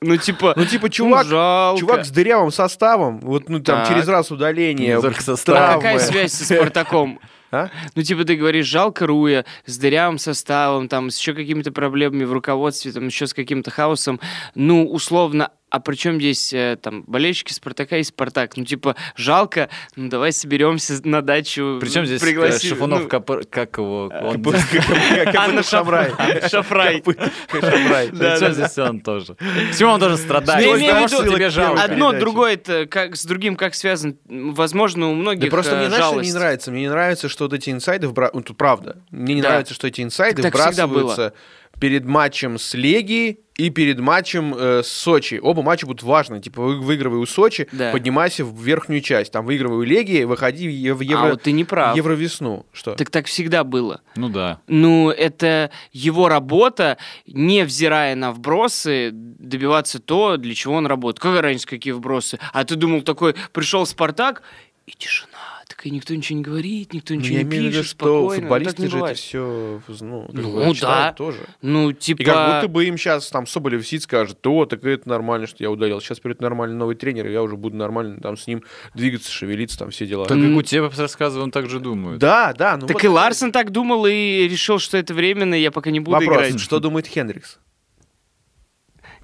[0.00, 1.78] Ну, типа, Ну, типа, чувак, жалко.
[1.80, 3.88] чувак с дырявым составом, вот, ну, там, Так.
[3.88, 5.54] через раз удаление, только состав.
[5.54, 5.82] А травмы.
[5.82, 7.20] какая связь со Спартаком?
[7.50, 7.70] А?
[7.94, 12.32] Ну, типа, ты говоришь, жалко Руя с дырявым составом, там, с еще какими-то проблемами в
[12.34, 14.20] руководстве, там, еще с каким-то хаосом.
[14.54, 18.56] Ну, условно, а при чем здесь, э, там, болельщики Спартака и Спартак?
[18.56, 21.78] Ну, типа, жалко, ну, давай соберемся на дачу.
[21.80, 24.06] Причем здесь э, пригласи- Шифунов, ну, Капр- как его?
[24.06, 24.42] Он-
[25.36, 26.10] Анна Шамрай.
[26.48, 26.48] Шафрай.
[26.48, 27.02] Шафрай.
[27.50, 28.08] Шамрай.
[28.08, 29.34] Причем здесь он тоже?
[29.70, 31.82] Почему он потому, виду, что тебе жалко.
[31.82, 34.14] Одно, другое, это как с другим как связано.
[34.26, 36.30] Возможно, у многих Да просто э, мне, знаешь, мне жалость.
[36.30, 36.70] не нравится?
[36.70, 40.00] Мне не нравится, что вот эти инсайды, ну, тут правда, мне не нравится, что эти
[40.02, 41.32] инсайды вбрасываются
[41.80, 45.40] перед матчем с Легией и перед матчем э, с Сочи.
[45.42, 46.40] Оба матча будут важны.
[46.40, 47.90] Типа, вы- выигрывай у Сочи, Да.
[47.90, 49.32] поднимайся в верхнюю часть.
[49.32, 51.26] Там, выигрывай у Легии, выходи в Ев- Евро...
[51.26, 51.96] А вот ты не прав.
[51.96, 52.66] Евровесну.
[52.72, 52.94] Что?
[52.94, 54.00] Так так всегда было.
[54.14, 54.60] Ну да.
[54.68, 61.20] Ну, это его работа, невзирая на вбросы, добиваться то, для чего он работает.
[61.20, 62.38] Какая разница, какие вбросы?
[62.52, 64.42] А ты думал, такой, пришел Спартак,
[64.86, 65.57] и тишина.
[65.68, 67.96] Так и никто ничего не говорит, никто Ну, ничего я не имею виду, пишет, что
[67.98, 68.28] спокойно.
[68.30, 70.74] Так футболисты не же это все, ну, как Ну, бы, да.
[70.74, 71.38] читают тоже.
[71.60, 72.24] Ну, И типа...
[72.24, 75.70] как будто бы им сейчас там Соболев сидит, скажет, о, так это нормально, что я
[75.70, 76.00] удалил.
[76.00, 78.62] Сейчас придет нормальный новый тренер, и я уже буду нормально там с ним
[78.94, 80.24] двигаться, шевелиться, там все дела.
[80.26, 80.52] Так М.
[80.52, 82.18] и Кутепов рассказывал, он так же думает.
[82.18, 82.78] Да, да.
[82.78, 86.00] Ну Так вот и Ларсон так думал и решил, что это временно, я пока не
[86.00, 86.60] буду Вопрос, играть.
[86.60, 87.58] что думает Хендрикс?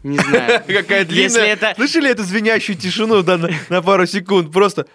[0.02, 0.62] Не знаю.
[0.66, 1.22] Какая длинная.
[1.24, 1.72] Если это...
[1.76, 4.52] Слышали эту звенящую тишину да, на, на пару секунд?
[4.52, 4.86] Просто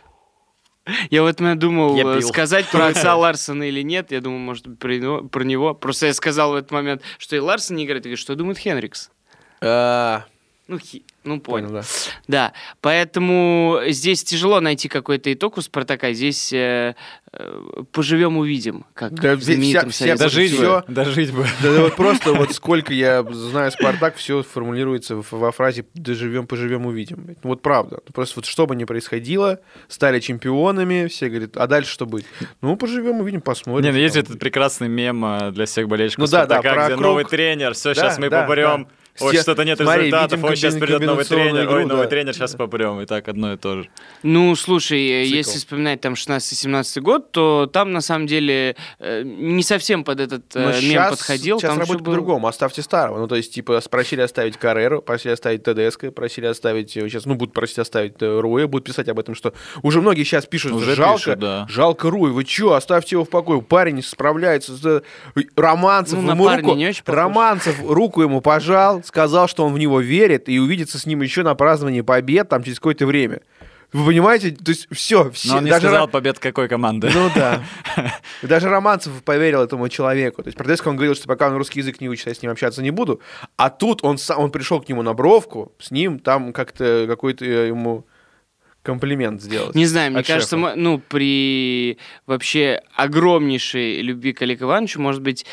[1.09, 4.11] Я вот думал, э, сказать про отца Ларсона или нет.
[4.11, 5.73] Я думал, может про него, про него.
[5.73, 8.05] Просто я сказал в этот момент, что и Ларсон не играет.
[8.05, 9.11] Я говорю, что думает Хенрикс?
[10.69, 11.67] А, Ну, хи- ну понял.
[11.69, 11.87] понял, да.
[12.27, 16.13] Да, поэтому здесь тяжело найти какой-то итог у Спартака.
[16.13, 16.95] Здесь э,
[17.33, 20.83] э, поживем увидим, как Да, в знаменитом вся- вся- Дожить всё.
[20.87, 20.93] бы.
[20.93, 21.45] Дожить бы.
[21.63, 26.85] Да, да вот просто вот сколько я знаю Спартак, все формулируется во фразе «доживем, поживем,
[26.85, 27.25] увидим».
[27.43, 27.99] Ну, Вот правда.
[28.13, 32.25] Просто вот что бы ни происходило, стали чемпионами, все говорят, а дальше что будет?
[32.61, 33.85] Ну, поживем, увидим, посмотрим.
[33.85, 36.85] Не, ну есть этот прекрасный мем э, для всех болельщиков Ну да, да, Спартака, про
[36.85, 37.01] где круг.
[37.05, 38.87] новый тренер, все, Да, сейчас мы да, поборем
[39.21, 42.03] Ой, Все- что-то нет смотри, результатов, видим ой, сейчас придет новый тренер, ой, игру, новый
[42.03, 42.09] да.
[42.09, 43.89] тренер, сейчас попрем, и так одно и то же.
[44.23, 45.35] Ну, слушай, э, Цикл.
[45.37, 50.55] если вспоминать там 16-17 год, то там на самом деле э, не совсем под этот
[50.55, 51.59] э, Но мем щас- подходил.
[51.59, 52.47] Сейчас там работает было- по-другому.
[52.47, 53.19] Оставьте старого.
[53.19, 56.91] Ну, то есть, типа, просили оставить Карреру, просили оставить ТДСК, просили оставить...
[56.91, 59.53] Сейчас, ну, будут просить оставить Руэ, будут писать об этом, что
[59.83, 61.65] уже многие сейчас пишут, Уже жалко, пишут, да.
[61.69, 63.61] жалко Руэ, вы чё, оставьте его в покое.
[63.61, 64.75] Парень не справляется.
[64.75, 65.03] с-
[65.55, 67.17] Романцев, Ну, на ему руку- не очень похож.
[67.17, 71.43] Романцев руку ему пожал, сказал, что он в него верит, и увидится с ним еще
[71.43, 73.41] на праздновании побед там через какое-то время.
[73.91, 74.51] Вы понимаете?
[74.51, 75.49] То есть все, все.
[75.49, 77.09] Но он не даже сказал Ра- побед какой команды.
[77.11, 77.63] ну да.
[78.43, 80.43] Даже Романцев поверил этому человеку.
[80.43, 82.41] То есть про Тедеско он говорил, что пока он русский язык не учит, я с
[82.43, 83.19] ним общаться не буду.
[83.57, 87.43] А тут он, сам, он пришел к нему на бровку, с ним там как-то какой-то
[87.45, 88.05] э, ему
[88.83, 89.73] комплимент сделать.
[89.75, 95.45] Не знаю, мне кажется, мы- ну, при вообще огромнейшей любви к Олегу Ивановичу, может быть,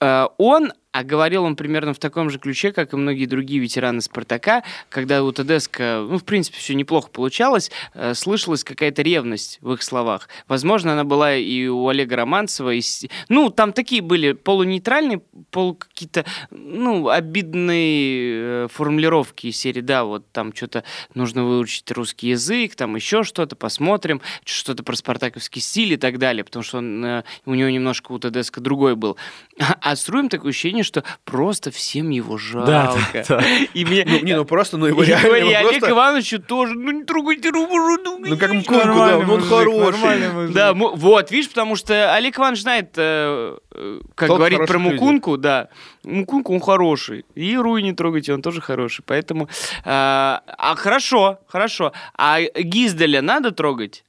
[0.00, 4.00] э, он, а говорил он примерно в таком же ключе, как и многие другие ветераны
[4.00, 9.72] «Спартака», когда у ТДСК, ну, в принципе, все неплохо получалось, э, слышалась какая-то ревность в
[9.72, 10.28] их словах.
[10.48, 15.74] Возможно, она была и у Олега Романцева, и с- ну, там такие были полунейтральные, полу
[15.74, 22.74] какие-то, ну, обидные э, формулировки из серии, да, вот там что-то нужно выучить русский язык,
[22.74, 27.22] там еще что-то, посмотрим, что-то про спартаковский стиль и так далее, потому что он, э,
[27.46, 29.16] у него немножко у ТДСК другой был.
[29.60, 33.24] А, а Струем такое ощущение, что просто всем его жалко.
[33.74, 34.04] И мне...
[34.06, 37.04] Ну, не, ну просто, ну его и реально, и Олег просто- Ивановичу тоже, ну не
[37.04, 40.52] трогайте руку, Ну как Мкунку, да, ну он хороший.
[40.52, 44.78] да, вот, видишь, потому что Олег Иванович знает, э, э, как Толк говорить про.
[44.78, 45.68] Мукунку, да.
[46.04, 47.24] Мукунку он хороший.
[47.34, 49.02] И Руи не трогайте, он тоже хороший.
[49.06, 49.44] Поэтому...
[49.44, 49.48] э,
[49.84, 51.92] а хорошо, хорошо.
[52.16, 54.04] А Гизделя надо трогать?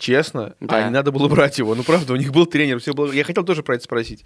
[0.00, 0.76] Честно, Да.
[0.78, 1.74] а не надо было брать его.
[1.74, 3.12] Ну правда, у них был тренер, все было.
[3.12, 4.24] Я хотел тоже про это спросить.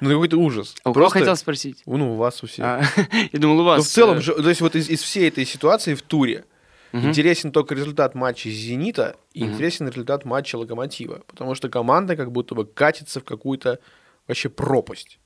[0.00, 0.76] Ну какой-то ужас.
[0.84, 1.82] А у кого хотел спросить?
[1.86, 2.64] Ну у вас у всех.
[2.64, 2.82] А,
[3.32, 3.78] Я думал, у вас...
[3.78, 6.44] Но в целом, э, же, то есть вот из, из всей этой ситуации в туре
[6.92, 7.08] Мгм.
[7.08, 9.54] интересен только результат матча «Зенита» и Мгм.
[9.54, 11.22] интересен результат матча «Локомотива».
[11.26, 13.80] Потому что команда как будто бы катится в какую-то
[14.28, 15.18] вообще пропасть.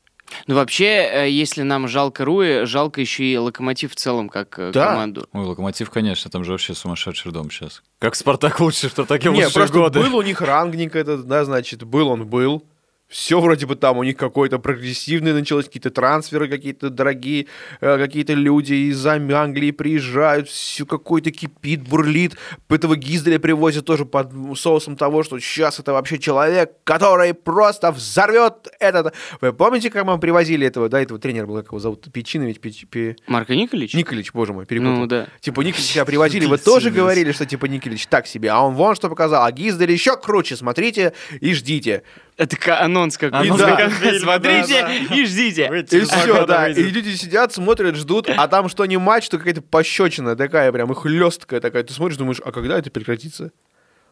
[0.47, 4.71] Ну, вообще, э, если нам жалко Руи, жалко еще и Локомотив в целом, как э,
[4.73, 4.89] Да.
[4.89, 5.27] команду.
[5.33, 7.83] Ой, Локомотив, конечно, там же вообще сумасшедший дом сейчас.
[7.99, 10.01] Как Спартак лучше, что такие Не, лучшие просто годы.
[10.01, 12.65] был у них рангник этот, да, значит, был он был.
[13.13, 17.47] Все вроде бы там у них какой-то прогрессивный началось, какие-то трансферы, какие-то дорогие,
[17.83, 22.39] э, какие-то люди из Англии приезжают, все какой-то кипит, бурлит.
[22.71, 28.69] Этого Гизделя привозят тоже под соусом того, что сейчас это вообще человек, который просто взорвет
[28.81, 29.13] этот.
[29.43, 32.87] Вы помните, как мы привозили этого, да, этого тренера был, как его зовут, Печинович, Печ-
[32.89, 33.93] Пе- Марко Николич?
[33.93, 34.97] Николич, боже мой, перепутал.
[34.97, 35.29] Ну, да.
[35.41, 39.11] Типа Николича привозили, вы тоже говорили, что типа Николич так себе, а он вон что
[39.11, 42.05] показал, а Гиздель еще круче, смотрите и ждите.
[42.43, 43.39] Это анонс какой-то.
[43.39, 45.85] Анонс как Смотрите да, и ждите.
[45.91, 46.69] И все, да.
[46.69, 50.91] И люди сидят, смотрят, ждут, а там что не матч, то какая-то пощечина такая прям,
[50.93, 51.83] и хлесткая такая.
[51.85, 53.53] Ты смотришь, думаешь, а когда это прекратится?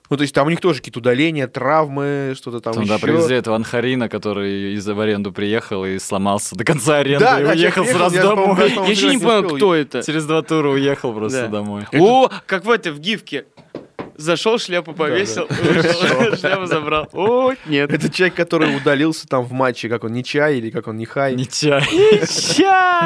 [0.09, 2.93] Ну, то есть там у них тоже какие-то удаления, травмы, что-то там Там, еще.
[2.95, 7.41] да, привезли этого Анхарина, который из в аренду приехал и сломался до конца аренды, Да,
[7.41, 8.57] и да, уехал человек сразу я, домой.
[8.57, 10.03] даже, Я еще не понял, кто это.
[10.03, 11.49] Через два тура уехал просто Да.
[11.49, 11.85] домой.
[11.93, 13.45] О, как в это, в гифке.
[14.21, 17.09] Зашел, шляпу повесил, вышел, шляпу забрал.
[17.13, 17.91] О, нет.
[17.91, 21.07] Это человек, который удалился там в матче, как он, не чай или как он, не
[21.07, 21.35] хай.
[21.35, 21.83] Не чай.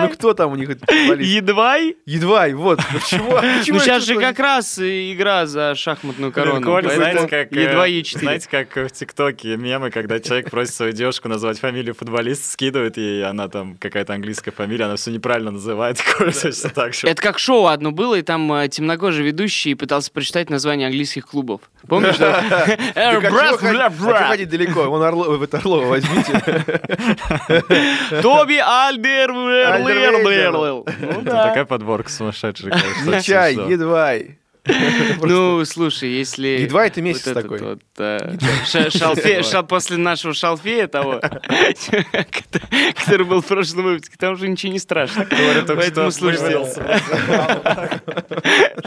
[0.02, 1.30] Ну, кто там у них этот футболист?
[1.30, 1.76] Едва?
[2.04, 2.80] Едва, вот.
[2.92, 3.34] Почему?
[3.74, 6.80] Ну, сейчас же как раз игра за шахматную корону.
[6.82, 8.18] Знаете, как, э, Едва Е4.
[8.18, 13.20] знаете, как в ТикТоке мемы, когда человек просит свою девушку назвать фамилию футболиста, скидывает ей,
[13.20, 17.06] и она там какая-то английская фамилия, она все неправильно называет, такое точно так же.
[17.06, 21.60] Это как шоу одно было, и там э, темнокожий ведущий пытался прочитать название английских клубов.
[21.86, 22.16] Помнишь?
[22.16, 22.64] да?
[22.94, 24.84] Э, чего ходить- бля, а далеко?
[24.84, 25.02] Вон
[25.42, 26.32] это Орлова возьмите.
[28.22, 29.32] Тоби Альдер.
[29.32, 32.70] Ну такая подборка сумасшедшая,
[33.04, 33.22] конечно.
[33.22, 34.38] Чай, едвай.
[34.66, 36.48] Ну, слушай, если...
[36.62, 37.78] Едва это месяц такой.
[37.98, 41.20] э, после нашего шалфея того,
[42.94, 45.24] который был в прошлом выпуске, там уже ничего не страшно.
[45.30, 46.64] Говорю, только Поэтому что слушайте.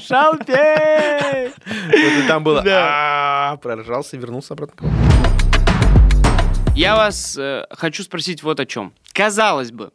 [0.07, 1.51] Шалфей!
[2.27, 4.89] Там было проржался и вернулся обратно.
[6.75, 8.93] Я вас э, хочу спросить вот о чем.
[9.11, 9.91] Казалось бы,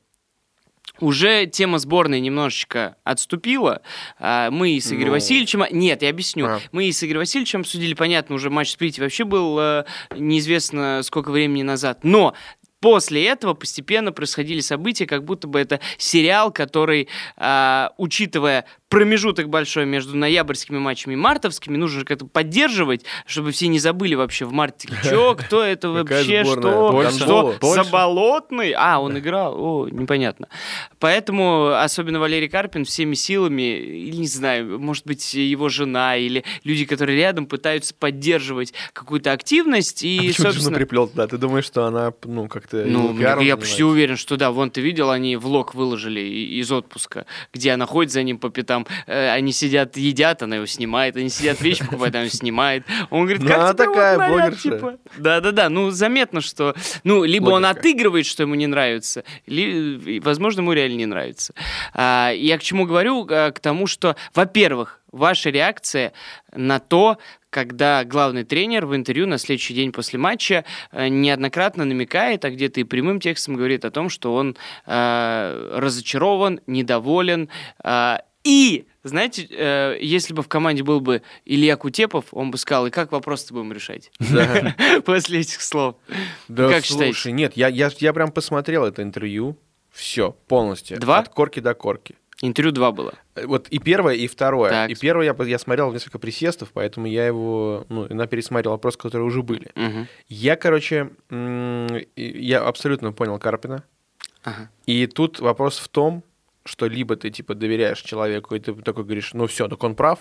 [1.00, 3.82] уже тема сборной немножечко отступила.
[4.18, 5.12] А, Мы и с Игорем Ну.
[5.12, 5.64] Васильевичем...
[5.70, 6.46] Нет, я объясню.
[6.46, 6.60] А.
[6.70, 9.84] Мы и с Игорем Васильевичем обсудили, понятно, уже матч в сплите вообще был э,
[10.16, 12.00] неизвестно сколько времени назад.
[12.02, 12.34] Но
[12.82, 19.86] после этого постепенно происходили события, как будто бы это сериал, который, а, учитывая промежуток большой
[19.86, 24.52] между ноябрьскими матчами и мартовскими, нужно же как-то поддерживать, чтобы все не забыли вообще в
[24.52, 27.74] марте, что, кто это вообще, что, что?
[27.74, 28.72] Заболотный?
[28.76, 30.48] А, он играл, о, непонятно.
[30.98, 36.84] Поэтому, особенно Валерий Карпин всеми силами, или не знаю, может быть, его жена или люди,
[36.84, 40.76] которые рядом, пытаются поддерживать какую-то активность и, А собственно...
[40.76, 41.28] приплел туда?
[41.28, 44.50] Ты думаешь, что она, ну, как-то Ну, его пиаром я почти уверен, что да.
[44.50, 48.86] Вон ты видел, они влог выложили из отпуска, где она ходит за ним по пятам.
[49.06, 51.16] Э, Они сидят, едят, она его снимает.
[51.16, 52.84] Они сидят, вещи покупают, она его снимает.
[53.10, 54.62] Он говорит, Ну, как она такая блогерша.
[54.62, 56.74] типа?» Да-да-да, ну заметно, что...
[57.04, 59.24] Ну, либо он отыгрывает, что ему не нравится,
[60.22, 61.54] возможно, ему реально не нравится.
[61.94, 63.24] А, Я к чему говорю?
[63.24, 66.12] К тому, что, во-первых, ваша реакция
[66.54, 67.18] на то,
[67.52, 72.80] когда главный тренер в интервью на следующий день после матча э, неоднократно намекает, а где-то
[72.80, 77.50] и прямым текстом говорит о том, что он э, разочарован, недоволен.
[77.84, 82.86] э, и, знаете, э, если бы в команде был бы Илья Кутепов, он бы сказал,
[82.86, 84.10] и как вопрос-то будем решать
[85.04, 85.96] после этих слов?
[86.48, 89.58] Да, Как слушай, нет, я, я, я прям посмотрел это интервью.
[89.90, 90.98] Все, полностью.
[90.98, 91.18] Два?
[91.18, 92.16] От корки до корки.
[92.40, 93.14] Интервью два было.
[93.34, 94.70] Э, Вот и первое, и второе.
[94.70, 94.90] Так.
[94.90, 99.26] И первое я, я смотрел несколько присестов, поэтому я его, ну, на пересмотрел вопросы, которые
[99.26, 99.70] уже были.
[99.74, 100.08] Мгм.
[100.28, 101.10] Я, короче,
[102.16, 103.84] я абсолютно понял Карпина.
[104.42, 104.70] Ага.
[104.86, 106.24] И тут вопрос в том,
[106.64, 110.18] что либо ты, типа, доверяешь человеку, и ты такой говоришь, ну все, так он прав,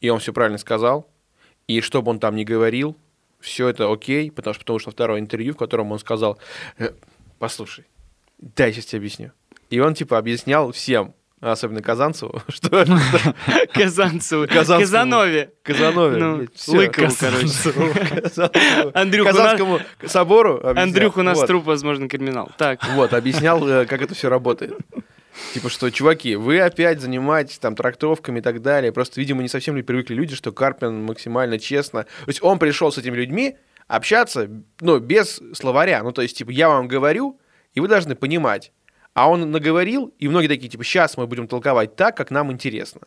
[0.00, 1.08] и он все правильно сказал,
[1.66, 2.96] и что бы он там ни говорил,
[3.40, 6.38] все это окей, потому что, потому что второе интервью, в котором он сказал,
[6.78, 6.90] «Э,
[7.38, 7.86] послушай,
[8.38, 9.32] дай я сейчас тебе объясню.
[9.70, 11.14] И он, типа, объяснял всем,
[11.50, 12.70] особенно Казанцеву, что
[13.74, 14.46] Казанцеву.
[14.46, 15.50] Казанове.
[15.62, 16.46] Казанове, Ну.
[16.68, 18.92] Лыкову, короче.
[19.24, 20.82] Казанскому собору объяснял.
[20.84, 22.50] Андрюх, у нас труп, возможно, криминал.
[22.56, 22.80] Так.
[22.94, 24.74] Вот, объяснял, э, как это все работает.
[25.54, 28.92] Типа, что, чуваки, вы опять занимаетесь там трактовками и так далее.
[28.92, 32.04] Просто, видимо, не совсем ли привыкли люди, что Карпин максимально честно.
[32.04, 33.56] То есть он пришел с этими людьми
[33.88, 34.48] общаться,
[34.80, 36.02] ну, без словаря.
[36.02, 37.40] Ну, то есть, типа, я вам говорю,
[37.72, 38.72] и вы должны понимать.
[39.14, 43.02] А он наговорил, и многие такие, типа, сейчас мы будем толковать так, как нам интересно.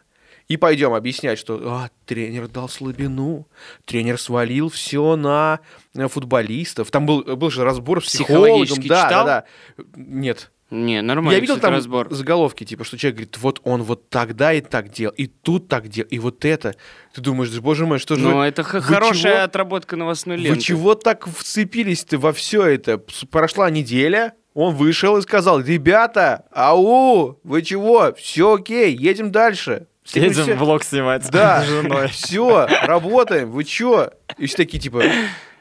[0.47, 3.47] И пойдем объяснять, что а, тренер дал слабину,
[3.85, 5.59] тренер свалил все на
[5.95, 6.91] э, футболистов.
[6.91, 8.67] Там был, был же разбор с психологом.
[8.67, 9.09] Да, читал?
[9.09, 9.83] да, да.
[9.95, 10.51] Нет.
[10.69, 11.35] Не, нормально.
[11.35, 12.13] Я видел там разбор.
[12.13, 15.87] заголовки, типа, что человек говорит, вот он вот тогда и так делал, и тут так
[15.87, 16.75] делал, и вот это.
[17.13, 19.43] Ты думаешь, боже мой, что же Ну, вы- это х- вы хорошая чего?
[19.43, 20.61] отработка новостной Вы ленты.
[20.61, 22.99] чего так вцепились-то во все это?
[23.31, 28.13] Прошла неделя, он вышел и сказал, ребята, ау, вы чего?
[28.17, 29.85] Все окей, едем дальше.
[30.03, 32.07] Все- Едем все- влог снимать Да, с женой.
[32.07, 34.09] все, работаем, вы чё?
[34.39, 35.03] И все такие, типа...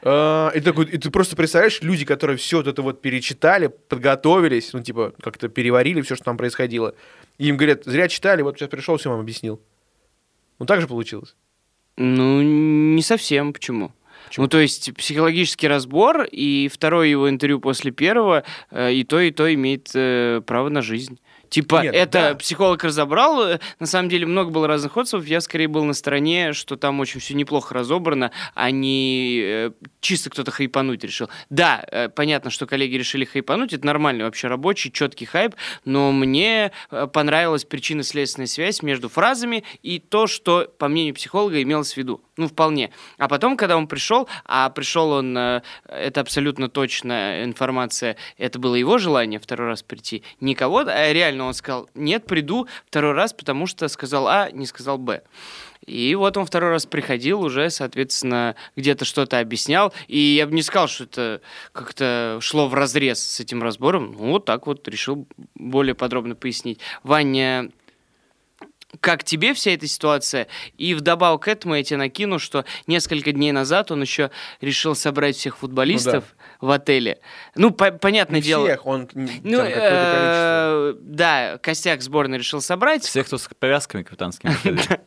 [0.07, 4.71] «А», И, такой, и ты просто представляешь, люди, которые все вот это вот перечитали, подготовились,
[4.73, 6.93] ну, типа, как-то переварили все, что там происходило.
[7.39, 9.59] И им говорят, зря читали, вот сейчас пришел, все вам объяснил.
[10.59, 11.35] Ну, так же получилось.
[11.97, 13.51] Ну, не совсем.
[13.51, 13.93] Почему?
[14.35, 14.43] Почему?
[14.43, 19.31] Ну, то есть психологический разбор и второе его интервью после первого, э, и то, и
[19.31, 21.19] то имеет э, право на жизнь.
[21.47, 22.35] Типа, Нет, это да.
[22.35, 23.41] психолог разобрал.
[23.43, 25.25] э, На самом деле много было разных отзывов.
[25.25, 29.71] Я скорее был на стороне, что там очень все неплохо разобрано, а не э,
[30.01, 31.29] чисто кто-то хайпануть решил.
[31.49, 33.71] Да, э, понятно, что коллеги решили хайпануть.
[33.71, 35.55] Это нормальный вообще рабочий, четкий хайп.
[35.85, 41.93] Но мне э, понравилась причинно-следственная связь между фразами и то, что, по мнению психолога, имелось
[41.93, 42.21] в виду.
[42.37, 42.91] Ну, вполне.
[43.17, 48.75] А потом, когда он пришел, а пришел он, э, это абсолютно точная информация, это было
[48.75, 53.67] его желание второй раз прийти, никого, а реально он сказал, нет, приду второй раз, потому
[53.67, 55.21] что сказал А, не сказал Б.
[55.85, 59.93] И вот он второй раз приходил уже, соответственно, где-то что-то объяснял.
[60.07, 64.15] И я бы не сказал, что это как-то шло в разрез с этим разбором.
[64.17, 66.79] Ну, вот так вот решил более подробно пояснить.
[67.03, 67.69] Ваня,
[69.01, 70.47] как тебе вся эта ситуация?
[70.77, 75.35] И вдобавок к этому я тебе накину, что несколько дней назад он еще решил собрать
[75.35, 76.23] всех футболистов
[76.61, 77.19] в отеле.
[77.55, 78.65] Ну, по- понятное Не дело.
[78.65, 79.79] всех, он там Ну, количество.
[79.81, 83.03] э, да, костяк сборной решил собрать.
[83.03, 84.55] Всех, кто с повязками капитанскими.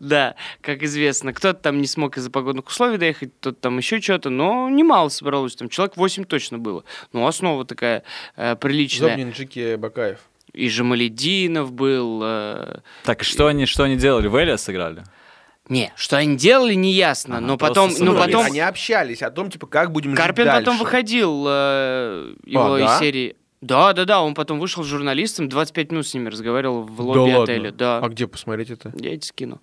[0.00, 4.30] Да, как известно, кто-то там не смог из-за погодных условий доехать, кто-то там еще что-то,
[4.30, 6.84] но немало собралось, там человек 8 точно было.
[7.12, 8.02] Ну, основа такая
[8.36, 9.10] э, приличная.
[9.10, 10.20] Зобнин Джики Бакаев.
[10.56, 12.20] И Жамалединов был.
[12.24, 14.26] э, Так, и что они, что они делали?
[14.26, 15.04] В Элия сыграли?
[15.68, 18.24] Не, что они делали, не ясно, Ага, но потом, ну, собрались.
[18.26, 20.82] потом Они общались о том, типа, как будем Карпин жить потом дальше.
[20.84, 22.98] выходил э, его А, из да?
[23.00, 23.36] серии.
[23.62, 27.02] Да, да, да, он потом вышел с журналистом, 25 минут с ними разговаривал в Да
[27.02, 27.42] лобби ладно?
[27.42, 27.72] отеля.
[27.72, 27.98] Да.
[27.98, 28.92] А где посмотреть это?
[28.94, 29.60] Я эти скину.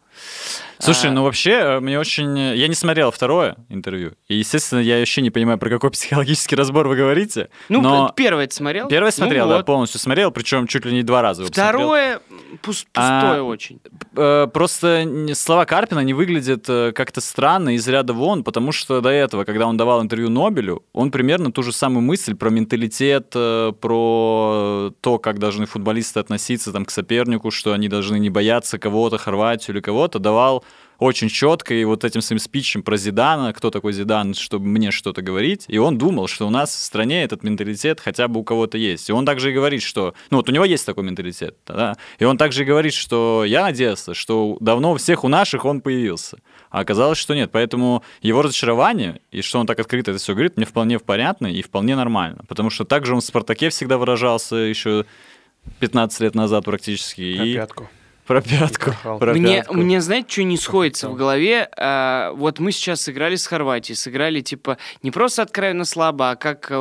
[0.79, 2.38] Слушай, А, ну вообще, э, мне очень...
[2.38, 6.88] Я не смотрел второе интервью, и, естественно, я вообще не понимаю, про какой психологический разбор
[6.88, 7.49] вы говорите.
[7.69, 8.88] Ну, но первое ты смотрел?
[8.88, 9.65] первое Ну смотрел, да, вот.
[9.65, 11.45] полностью смотрел, причем чуть ли не два раза.
[11.45, 12.19] Второе
[12.62, 13.79] пус- А, пустое очень.
[14.15, 19.09] Э, Просто слова Карпина не выглядят э, как-то странно из ряда вон, потому что до
[19.09, 23.71] этого, когда он давал интервью Нобелю, он примерно ту же самую мысль про менталитет, э,
[23.79, 29.17] про то, как должны футболисты относиться там, к сопернику, что они должны не бояться кого-то,
[29.17, 30.63] Хорватию или кого-то, давал
[31.04, 35.22] очень четко, и вот этим своим спичем про Зидана, кто такой Зидан, чтобы мне что-то
[35.22, 38.78] говорить, и он думал, что у нас в стране этот менталитет хотя бы у кого-то
[38.78, 39.10] есть.
[39.10, 40.14] И он также и говорит, что...
[40.30, 43.64] Ну вот у него есть такой менталитет, да, и он также и говорит, что я
[43.64, 46.38] надеялся, что давно у всех у наших он появился.
[46.70, 47.51] А оказалось, что нет.
[47.51, 51.62] Поэтому его разочарование, и что он так открыто это все говорит, мне вполне понятно и
[51.62, 52.43] вполне нормально.
[52.47, 55.06] Потому что также он в «Спартаке» всегда выражался еще
[55.80, 57.36] 15 лет назад практически.
[57.36, 57.54] Про и.
[58.26, 58.91] Про пятку.
[59.19, 59.74] Про Мне, пятку.
[59.76, 61.69] мне, знаете, что не сходится в голове?
[61.78, 66.67] А, вот мы сейчас сыграли с Хорватией, сыграли, типа, не просто откровенно слабо, а как
[66.69, 66.76] э,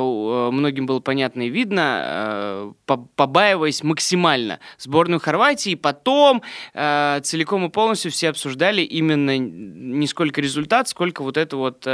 [0.53, 5.74] многим было понятно и видно, по- побаиваясь максимально сборную Хорватии.
[5.74, 6.43] Потом
[6.74, 11.86] э, целиком и полностью все обсуждали именно не сколько результат, сколько вот это вот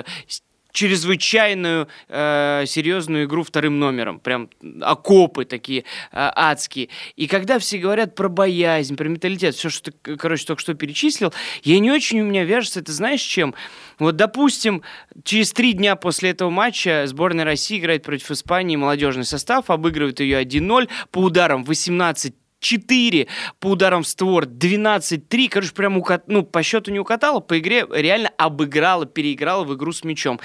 [0.72, 4.20] чрезвычайную э, серьезную игру вторым номером.
[4.20, 4.50] Прям
[4.80, 6.88] окопы такие э, адские.
[7.16, 11.32] И когда все говорят про боязнь, про менталитет, все, что ты, короче, только что перечислил,
[11.62, 13.54] я не очень у меня вяжется, это знаешь, чем?
[13.98, 14.82] Вот, допустим,
[15.24, 20.42] через три дня после этого матча сборная России играет против Испании молодежный состав, обыгрывает ее
[20.42, 23.26] 1-0 по ударам 18 4
[23.61, 26.24] по ударам в створ, 12-3, короче, прям укат...
[26.28, 30.38] ну, по счету не укатала, по игре реально обыграла, переиграла в игру с мячом.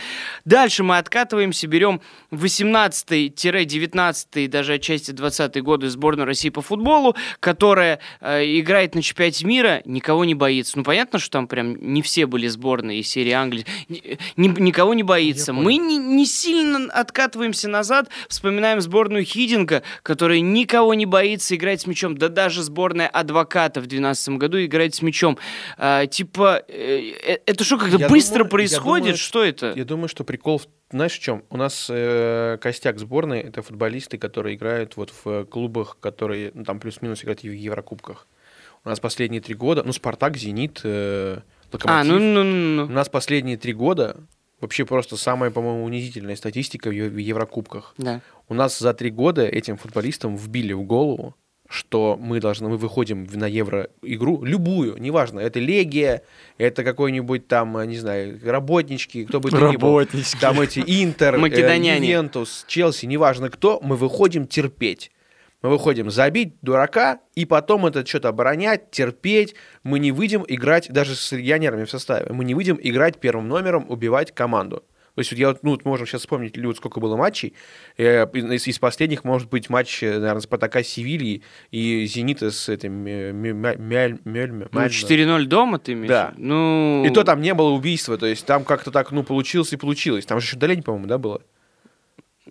[0.46, 2.00] Дальше мы откатываемся, берем
[2.32, 9.82] 18-19 даже отчасти 20 годы сборную России по футболу, которая э, играет на чемпионате мира,
[9.86, 10.78] никого не боится.
[10.78, 13.66] Ну, понятно, что там прям не все были сборные из серии Англии.
[13.90, 15.52] Ни- ни- никого не боится.
[15.52, 21.82] Я Мы не, не сильно откатываемся назад, вспоминаем сборную Хидинга, которая никого не боится играть
[21.82, 22.03] с мячом.
[22.10, 25.38] Да даже сборная Адвоката в 2012 году играет с мячом.
[25.78, 29.04] А, типа, э, э, это что, как-то быстро думаю- происходит?
[29.06, 29.74] думаю, что это?
[29.76, 31.44] Я думаю, что прикол, в- знаешь, в чем?
[31.50, 36.64] У нас э, костяк сборной это футболисты, которые играют вот в э, клубах, которые ну,
[36.64, 38.28] там плюс-минус играют в Еврокубках.
[38.86, 41.40] У нас последние три года, ну, Спартак, Зенит, э,
[41.72, 42.02] Локомотив.
[42.02, 42.94] А, ну, ну, ну, У ну.
[42.94, 44.18] нас последние три года
[44.60, 47.94] вообще просто самая, по-моему, унизительная статистика в Еврокубках.
[47.98, 48.22] Да.
[48.48, 51.36] У нас за три года этим футболистам вбили в голову,
[51.70, 56.22] что мы должны, мы выходим в- на евро игру, любую, неважно, это Легия,
[56.58, 60.38] это какой-нибудь там, э, не знаю, работнички, кто бы то ни был, Работнички.
[60.40, 62.08] там эти Интер, э, Македоняне.
[62.10, 65.12] Ювентус, Челси, неважно кто, мы выходим терпеть.
[65.62, 69.56] Мы выходим забить дурака, и потом это что-то оборонять, терпеть.
[69.84, 73.86] Мы не выйдем играть, даже с легионерами в составе, мы не выйдем играть первым номером,
[73.90, 74.84] убивать команду.
[75.16, 77.54] То есть вот я, вот, ну, вот можем сейчас вспомнить, Люд, сколько было матчей.
[77.98, 82.68] Э, из, из последних может быть матч, э, наверное, Спартака с Севильей и Зенита с
[82.68, 84.68] этим э, Мя- Мя- Мяль- Мельме.
[84.72, 84.90] Ну, Мальме.
[84.90, 86.10] 4-0 дома ты имеешь?
[86.10, 86.34] Да.
[86.36, 87.06] Ну...
[87.06, 90.26] И то там не было убийства, то есть там как-то так, ну, получилось и получилось.
[90.26, 91.44] Там же еще удаление, по-моему, да, было?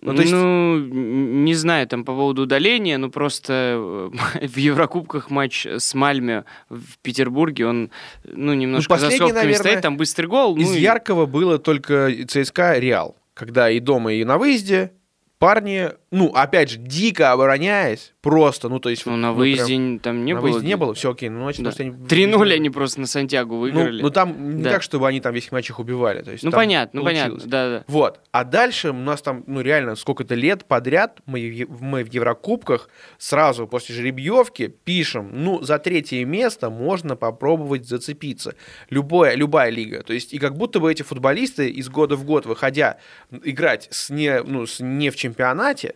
[0.01, 4.09] Ну, Ну, то есть- н- не знаю там по поводу удаления, ну просто
[4.41, 7.91] э, в Еврокубках матч с Мальме в Петербурге, он,
[8.25, 10.57] ну, немножко за последний, скобками наверное, стоит, там быстрый гол.
[10.57, 14.91] Из ну, и- яркого было только ЦСКА Реал, когда и дома, и на выезде
[15.37, 19.05] парни, ну, опять же, дико обороняясь, просто, ну, то есть...
[19.05, 20.51] Ну, вот, на ну, выезде прям- там не на было.
[20.51, 21.69] выезде не было, все окей, ну, значит, Да.
[21.71, 21.89] может, они...
[21.91, 24.01] 3-0 они просто на Сантьяго Ну, выиграли.
[24.01, 24.69] ну, там не Да.
[24.71, 26.21] так, чтобы они там весь матч их убивали.
[26.21, 27.51] То есть Ну, там понятно, ну, понятно, получилось.
[27.51, 27.83] да-да.
[27.87, 28.19] Вот.
[28.31, 33.67] А дальше у нас там, ну, реально, сколько-то лет подряд мы, мы в Еврокубках сразу
[33.67, 38.55] после жеребьевки пишем, ну, за третье место можно попробовать зацепиться.
[38.89, 40.03] Любое, любая лига.
[40.03, 42.97] То есть, и как будто бы эти футболисты из года в год, выходя
[43.43, 45.95] играть с не, ну, с не в чемпионате,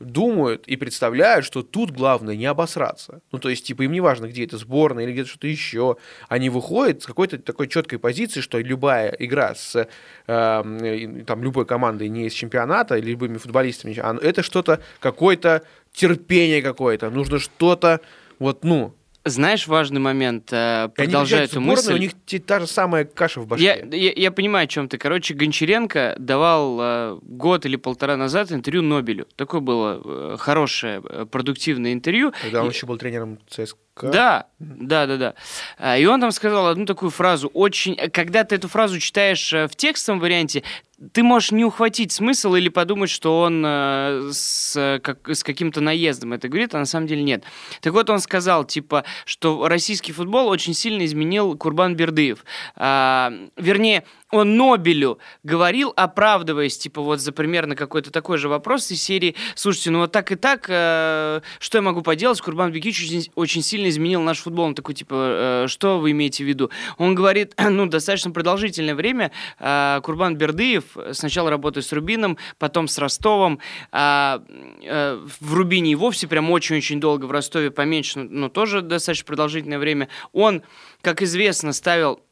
[0.00, 3.20] думают и представляют, что тут главное не обосраться.
[3.32, 5.96] Ну, то есть, типа, им не важно, где это сборная или где-то что-то еще.
[6.28, 9.88] Они выходят с какой-то такой четкой позиции, что любая игра с
[10.26, 17.10] и, там, любой командой не из чемпионата, любыми футболистами, а это что-то, какое-то терпение какое-то,
[17.10, 18.00] нужно что-то,
[18.38, 18.94] вот, ну,
[19.26, 21.94] Знаешь, важный момент, э, продолжая эту мысль.
[21.94, 22.12] у них
[22.46, 23.64] та же самая каша в башке.
[23.64, 24.98] Я, я, я понимаю, о чем ты.
[24.98, 29.26] Короче, Гончаренко давал э, год или полтора назад интервью Нобелю.
[29.36, 32.32] Такое было э, хорошее, э, продуктивное интервью.
[32.42, 33.78] Когда он И- еще был тренером ЦСКА.
[34.10, 35.34] Да, да, да, да.
[35.78, 37.48] А, И он там сказал одну такую фразу.
[37.54, 40.64] Очень, когда ты эту фразу читаешь э, в текстовом варианте,
[41.12, 46.32] ты можешь не ухватить смысл или подумать, что он э, с, как, с каким-то наездом
[46.32, 47.44] это говорит, а на самом деле нет.
[47.80, 52.44] Так вот, он сказал, типа, что российский футбол очень сильно изменил Курбан Бердыев.
[52.76, 59.02] А, вернее, он Нобелю говорил, оправдываясь, типа, вот за примерно какой-то такой же вопрос из
[59.02, 63.30] серии, слушайте, ну вот так и так, э, что я могу поделать, Курбан Бекич очень,
[63.34, 64.66] очень сильно изменил наш футбол.
[64.66, 66.70] Он такой, типа, э, что вы имеете в виду?
[66.98, 72.98] Он говорит, ну, достаточно продолжительное время э, Курбан Бердыев, сначала работая с Рубином, потом с
[72.98, 73.58] Ростовом,
[73.92, 74.42] а,
[74.82, 79.78] э, в Рубине и вовсе прям очень-очень долго, в Ростове поменьше, но, тоже достаточно продолжительное
[79.78, 80.08] время.
[80.32, 80.62] Он,
[81.00, 82.23] как известно, ставил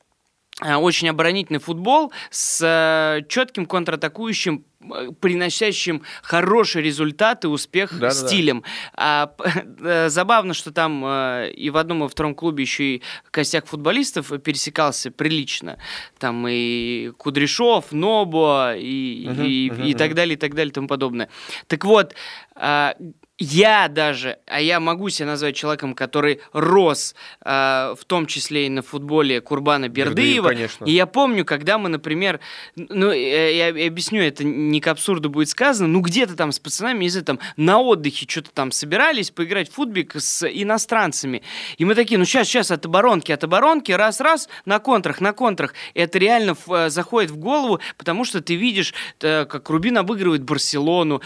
[0.62, 8.12] очень оборонительный футбол с э, четким контратакующим э, приносящим хорошие результаты, успех Да-да-да.
[8.28, 8.62] стилем.
[8.94, 12.96] А, п- э, забавно, что там э, и в одном, и во втором клубе еще
[12.96, 15.78] и костяк футболистов пересекался прилично.
[16.18, 20.16] Там и Кудряшов, Нобо, и, Мгм, и, мгм, и так мгм.
[20.16, 21.28] далее, и так далее, и тому подобное.
[21.66, 22.14] Так вот,
[22.54, 22.94] а,
[23.42, 28.68] я даже, а я могу себя назвать человеком, который рос, а, в том числе и
[28.68, 30.48] на футболе Курбана Бердыев, Бердыева.
[30.48, 30.84] конечно.
[30.84, 32.40] И я помню, когда мы, например,
[32.76, 36.58] ну, э, я, я объясню, это не к абсурду будет сказано, ну, где-то там с
[36.58, 41.42] пацанами, знаю, там, на отдыхе что-то там собирались поиграть в футбик с иностранцами.
[41.78, 45.74] И мы такие, ну, сейчас, сейчас, от оборонки, от оборонки, раз-раз, на контрах, на контрах.
[45.94, 50.42] Это реально в- э, заходит в голову, потому что ты видишь, э, как Рубин обыгрывает
[50.42, 51.20] Барселону,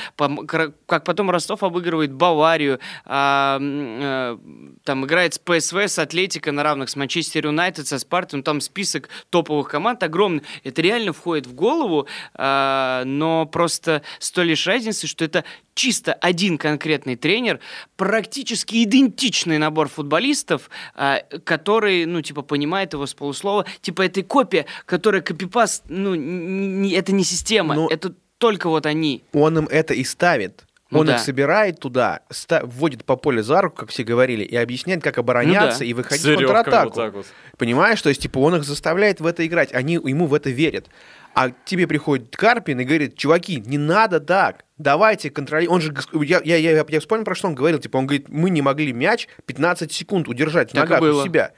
[0.86, 4.38] как потом Ростов обыгрывает Баварию, а, э,
[4.84, 8.60] там играет с ПСВ, с Атлетико на равных, с Манчестер Юнайтед, со Спартой, ну, там
[8.60, 10.42] список топовых команд огромный.
[10.64, 15.44] Это реально входит в голову, а, но просто с той лишь разницей, что это
[15.74, 17.60] чисто один конкретный тренер,
[17.96, 23.66] практически идентичный набор футболистов, а, который, ну, типа, понимает его с полуслова.
[23.80, 28.86] Типа, это копия, которая копипаст, ну, н- н- это не система, Ну, это только вот
[28.86, 29.22] они.
[29.32, 30.64] Он им это и ставит.
[30.96, 31.14] Ну он да.
[31.16, 32.20] их собирает туда,
[32.62, 35.84] вводит по полю за руку, как все говорили, и объясняет, как обороняться Ну да.
[35.84, 36.86] и выходить С в контратаку.
[36.86, 37.26] вот так вот.
[37.58, 40.88] Понимаешь, то есть, типа, он их заставляет в это играть, они ему в это верят.
[41.34, 45.74] А тебе приходит Карпин и говорит, чуваки, не надо так, давайте контролировать.
[45.74, 48.48] Он же, я, я, я, я вспомнил, про что он говорил, типа, он говорит, мы
[48.48, 51.52] не могли мяч 15 секунд удержать в ногах у себя.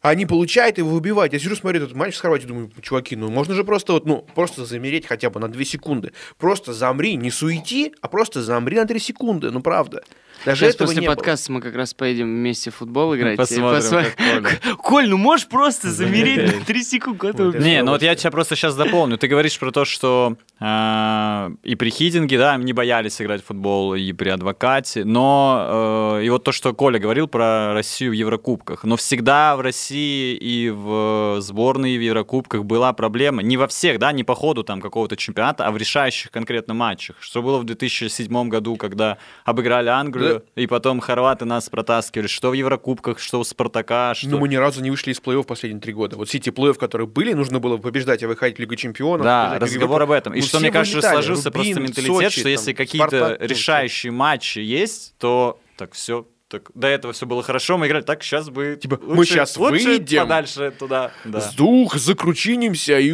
[0.00, 1.32] Они получают его выбивают.
[1.32, 4.26] Я сижу, смотрю этот матч с Хорватией, думаю, чуваки, ну можно же просто вот, ну,
[4.34, 6.12] просто замереть хотя бы на 2 секунды.
[6.38, 10.02] Просто замри, не суети, а просто замри на 3 секунды, ну правда.
[10.44, 11.16] Даже Сейчас этого после не было.
[11.16, 13.36] подкаста мы как раз поедем вместе в футбол играть.
[13.36, 14.12] Посмотрим, Посмотрим.
[14.42, 14.76] как.
[14.78, 17.58] Коль, ну можешь просто замереть на 3 секунды?
[17.58, 19.18] Не, ну вот я тебя просто сейчас дополню.
[19.18, 23.94] Ты говоришь про то, что э, и при Хидинге, да, не боялись играть в футбол,
[23.94, 28.84] и при Адвокате, но э, и вот то, что Коля говорил про Россию в Еврокубках.
[28.84, 33.42] Но всегда в России и в сборной, и в Еврокубках была проблема.
[33.42, 37.16] Не во всех, да, не по ходу там какого-то чемпионата, а в решающих конкретно матчах.
[37.20, 42.26] Что было в 2007 году, когда обыграли Англию, и потом хорваты нас протаскивали.
[42.26, 44.28] Что в Еврокубках, что у Спартака, что...
[44.28, 46.16] Ну, мы ни разу не вышли из плей-офф последние три года.
[46.16, 49.24] Вот все эти плей-офф, которые были, нужно было побеждать и выходить в Лигу Чемпионов.
[49.24, 50.34] Да, разговор об этом.
[50.34, 51.14] И Ну, что, мне кажется, вылетали.
[51.14, 56.26] сложился Рубин, просто менталитет, Сочи, что если какие-то ну, решающие матчи есть, то так все.
[56.48, 59.56] Так, до этого все было хорошо, мы играли так, сейчас бы Типа, лучше- мы щас
[59.56, 60.22] лучше выйдем.
[60.22, 61.12] подальше туда.
[61.24, 61.40] Да.
[61.40, 63.10] С дух, закручинимся, и,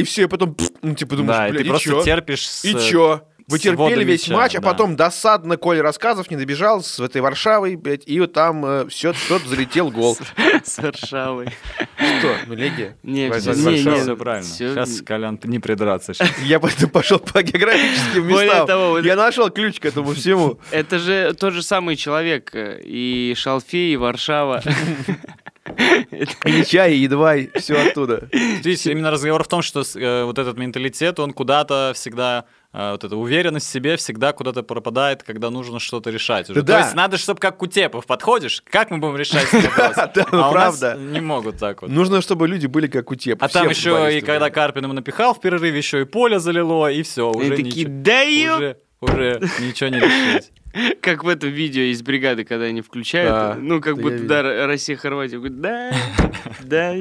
[0.00, 2.02] и все потом, пф, ну, типа, думаешь, Да, и ты и просто чё?
[2.04, 2.64] терпишь с...
[2.64, 3.22] И чё?
[3.48, 4.68] Вы терпели весь мяча, матч, а да.
[4.70, 9.48] потом досадно Коля рассказов не добежал с этой Варшавой, блядь, и вот там все, что-то
[9.48, 10.18] залетел гол.
[10.64, 11.48] С Варшавой.
[12.18, 12.34] Что?
[12.46, 12.96] Ну, Легия?
[13.02, 14.42] Не, все правильно.
[14.42, 16.12] Сейчас, Колян, ты не придраться.
[16.42, 19.04] Я поэтому пошел по географическим местам.
[19.04, 20.58] Я нашел ключ к этому всему.
[20.70, 22.50] Это же тот же самый человек.
[22.54, 24.62] э, И Шалфей, и Варшава.
[26.44, 28.28] И чай, и едва, все оттуда.
[28.32, 33.04] Видите, именно разговор в том, что э, вот этот менталитет, он куда-то всегда, э, вот
[33.04, 36.50] эта уверенность в себе всегда куда-то пропадает, когда нужно что-то решать.
[36.50, 36.60] уже.
[36.62, 36.78] Да-да.
[36.78, 39.96] То есть надо, чтобы как Кутепов подходишь, как мы будем решать вопрос?
[40.14, 40.96] Да, ну, А правда.
[40.98, 41.90] не могут так вот.
[41.90, 43.36] Нужно, чтобы люди были как тебя.
[43.40, 47.02] А там еще и когда Карпин ему напихал в перерыве, еще и поле залило, и
[47.02, 50.52] все, Они уже ничего, да ё-» уже, уже ничего не решить.
[51.00, 53.30] Как в этом видео из бригады, когда они включают.
[53.30, 55.36] Да, ну, как будто, да, Р- Россия-Хорватия.
[55.38, 55.92] Говорит, да,
[56.62, 56.94] да,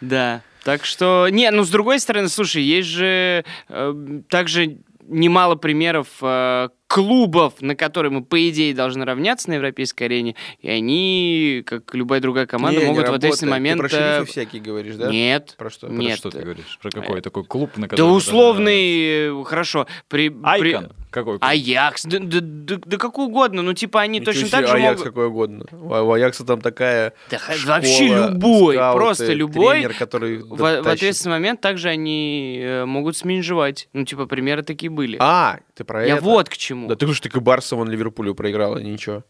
[0.00, 0.42] да.
[0.64, 6.68] Так что, не, ну, с другой стороны, слушай, есть же э, также немало примеров э,
[6.86, 12.20] клубов, на которые мы, по идее, должны равняться на европейской арене, и они, как любая
[12.20, 13.80] другая команда, могут в ответственный момент...
[13.82, 15.10] Ты про э, всякие говоришь, да?
[15.10, 15.54] Нет.
[15.56, 15.86] Про что?
[15.86, 16.18] Про Нет.
[16.18, 16.78] что ты говоришь?
[16.80, 18.06] Про какой такой клуб, на Да который...
[18.08, 20.28] должны условный, э, хорошо, при...
[20.28, 20.92] при- Айкон.
[21.10, 21.38] Какой?
[21.40, 24.74] Аякс, да, да- да- да как угодно, ну типа они Ничего точно себе, так же
[24.74, 25.04] Аякс могут...
[25.04, 25.64] какой угодно.
[25.72, 29.80] У у Аякса там такая Да школа, вообще любой, скауты, просто любой.
[29.80, 33.88] Тренер, который В, в ответственный момент также они э, могут сменжевать.
[33.92, 35.16] Ну, типа, примеры такие были.
[35.20, 36.24] А, ты про Я это?
[36.24, 36.88] вот к чему.
[36.88, 39.24] Да ты уж ты Барса вон Ливерпулю проиграла, ничего.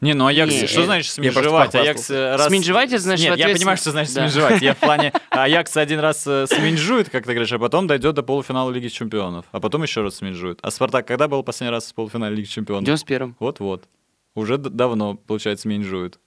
[0.00, 1.74] Не, ну Аякс, Не, что э, значит сменжевать?
[1.74, 2.46] Аякс раз...
[2.46, 4.28] Сменжевать, это значит, Нет, я понимаю, что значит Да.
[4.28, 4.62] сменжевать.
[4.62, 8.22] Я в плане Аякс один раз э, сменжует, как ты говоришь, а потом дойдет до
[8.22, 9.46] полуфинала Лиги Чемпионов.
[9.50, 10.58] А потом еще раз сменжует.
[10.62, 12.88] А Спартак когда был последний раз в полуфинале Лиги В Чемпионов?
[12.88, 13.36] 91-м.
[13.38, 13.88] Вот-вот.
[14.34, 16.18] Уже давно, получается, менжует.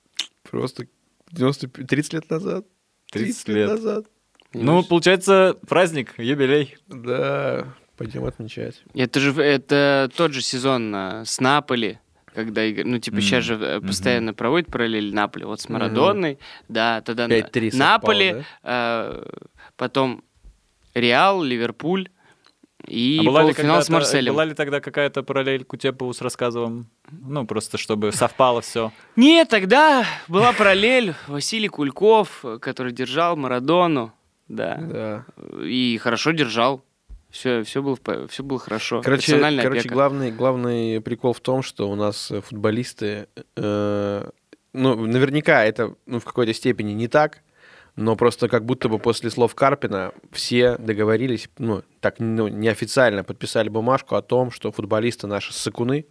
[0.50, 0.88] Просто
[1.32, 2.66] 90, 30 лет назад.
[3.12, 3.70] 30 лет.
[3.70, 4.06] назад.
[4.54, 6.78] Ну, получается, праздник, юбилей.
[6.88, 7.68] Да,
[7.98, 8.82] пойдем отмечать.
[8.94, 12.00] Это же это тот же сезон а, с Наполи,
[12.34, 15.44] когда, ну, типа, сейчас же э, постоянно проводят параллель Наполи.
[15.46, 16.40] Вот с Марадонной,
[16.70, 18.44] да, тогда на- 5-3 совпало, Наполи, да?
[18.64, 19.30] э,
[19.76, 20.24] потом
[20.94, 22.10] Реал, Ливерпуль
[22.88, 24.34] и а была ли, полуфинал с Марселем.
[24.34, 26.88] была ли тогда какая-то параллель Кутепову с рассказовым?
[27.12, 28.92] Ну, просто чтобы совпало все.
[29.16, 34.14] Нет, тогда была параллель Василий Кульков, который держал Марадону,
[34.48, 35.26] да, Да.
[35.64, 36.82] и хорошо держал.
[37.30, 37.98] Все, все, было,
[38.30, 39.02] все было хорошо.
[39.04, 39.94] Короче, короче опека.
[39.94, 43.28] главный, главный прикол в том, что у нас э, футболисты,
[43.58, 44.30] э,
[44.72, 47.44] ну, наверняка это ну, в какой-то степени не так,
[47.98, 53.68] но просто как будто бы после слов Карпина все договорились, ну, так ну, неофициально подписали
[53.70, 56.06] бумажку о том, что футболисты наши ссыкуны,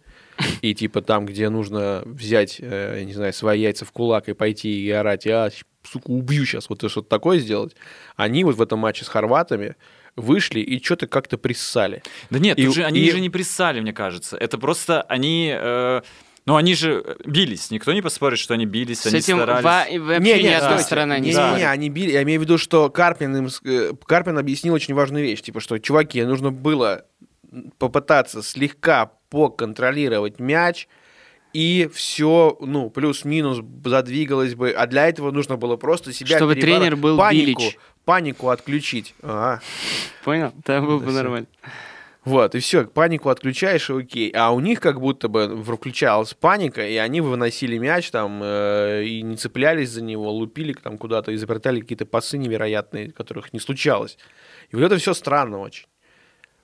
[0.61, 4.33] и типа там, где нужно взять, э, я не знаю, свои яйца в кулак и
[4.33, 5.49] пойти и орать, я,
[5.83, 7.75] сука, убью сейчас, вот что-то такое сделать,
[8.17, 9.75] они вот в этом матче с хорватами
[10.17, 12.03] вышли и что-то как-то приссали.
[12.29, 14.35] Да нет, И- же, они и- же не приссали, мне кажется.
[14.35, 15.51] Это просто они...
[15.57, 16.01] э,
[16.47, 17.69] ну, они же бились.
[17.69, 19.63] Никто не поспорит, что они бились, С они этим старались.
[19.63, 20.83] во- вообще Не, ни не, одной да.
[20.83, 21.51] сторона не Не, Да.
[21.51, 22.11] не, не, они били.
[22.13, 25.41] Я имею в виду, что Карпин, им, э, Карпин объяснил очень важную вещь.
[25.41, 27.05] Типа, что, чуваки, нужно было
[27.77, 30.87] попытаться слегка поконтролировать мяч,
[31.53, 34.71] и все, ну, плюс-минус задвигалось бы.
[34.71, 37.77] А для этого нужно было просто себя Чтобы тренер был панику, Билич.
[38.05, 39.15] панику отключить.
[39.21, 39.61] Ага.
[40.23, 40.53] Понял?
[40.65, 41.45] Да, было бы всё.
[42.27, 44.31] Вот, и все, панику отключаешь, и окей.
[44.31, 49.21] А у них как будто бы включалась паника, и они выносили мяч там, э, и
[49.21, 54.17] не цеплялись за него, лупили там куда-то, изобретали какие-то пасы невероятные, которых не случалось.
[54.71, 55.85] И вот это все странно очень.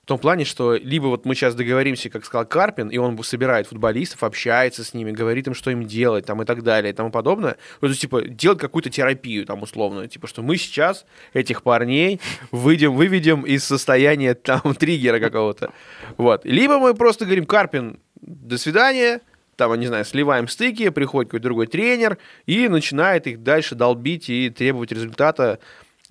[0.04, 3.68] В том плане, что либо вот мы сейчас договоримся, как сказал Карпин, и он собирает
[3.68, 7.10] футболистов, общается с ними, говорит им, что им делать, там, и так далее, и тому
[7.10, 7.56] подобное.
[7.80, 10.10] То есть, типа, делать какую-то терапию, там, условно.
[10.10, 12.20] Типа, что мы сейчас этих парней
[12.52, 15.72] выйдем, выведем из состояния, там, триггера какого-то.
[16.18, 16.44] Вот.
[16.44, 19.22] Либо мы просто говорим, Карпин, до свидания,
[19.56, 24.50] там, не знаю, сливаем стыки, приходит какой-то другой тренер и начинает их дальше долбить и
[24.50, 25.60] требовать результата,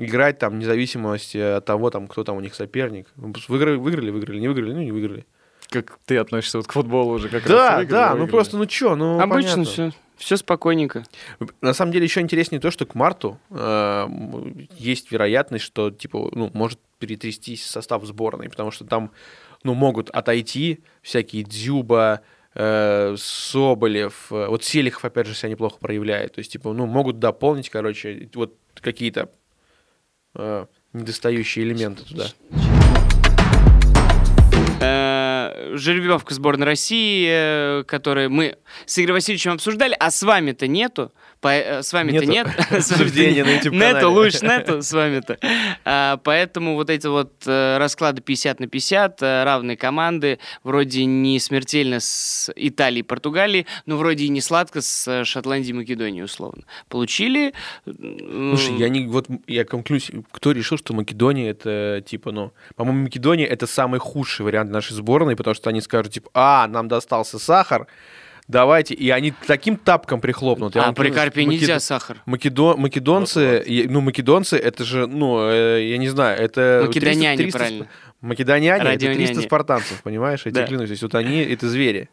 [0.04, 3.08] играть там, вне зависимости от того, там, кто там у них соперник.
[3.16, 5.26] Ну, Выиграли, выиграли, выиграли, не выиграли, ну не выиграли.
[5.70, 7.48] Как ты относишься вот к футболу уже как раз.
[7.48, 8.30] Да, выиграли, да, ну выиграли.
[8.30, 9.64] просто, ну чё, ну Обычно понятно.
[9.64, 9.92] все.
[10.16, 11.04] Все спокойненько.
[11.60, 14.06] На самом деле еще интереснее то, что к марту э,
[14.76, 19.10] есть вероятность, что типа, ну, может перетрястись состав сборной, потому что там,
[19.64, 22.20] ну, могут отойти всякие Дзюба,
[22.54, 27.18] э, Соболев, э, вот Селихов, опять же, себя неплохо проявляет, то есть, типа, ну, могут
[27.18, 29.28] дополнить, короче, вот какие-то
[30.34, 32.26] э, недостающие элементы туда.
[34.80, 41.12] Э, Жеребьевка сборной России, э, которую мы с Игорем Васильевичем обсуждали, а с вами-то нету.
[41.42, 42.46] Э, С вами-то нет.
[43.70, 45.38] Нету, лучше нету с вами-то.
[45.84, 51.38] А, Поэтому вот эти вот э, расклады 50 на 50, э, равные команды, вроде не
[51.40, 56.62] смертельно с Италией и Португалией, но вроде и не сладко с Шотландией и Македонией, условно.
[56.88, 57.52] Получили...
[57.84, 63.46] Слушай, я не вот я конклюсь, кто решил, что Македония это типа, ну, по-моему, Македония
[63.46, 67.86] это самый худший вариант нашей сборной, потому что они скажут типа, а, нам достался сахар,
[68.48, 70.74] давайте, и они таким тапком прихлопнут.
[70.74, 72.18] Я А при Карпе македо- нельзя сахар.
[72.26, 76.84] Македо- македонцы, и- ну, македонцы, это же, ну, э, я не знаю, это...
[76.86, 77.86] Македоняне, 300 правильно.
[78.20, 79.26] Македоняне, это Радионяне.
[79.26, 80.42] 300 спартанцев, понимаешь?
[80.44, 82.08] Я тебе клянусь, то есть вот они, это звери.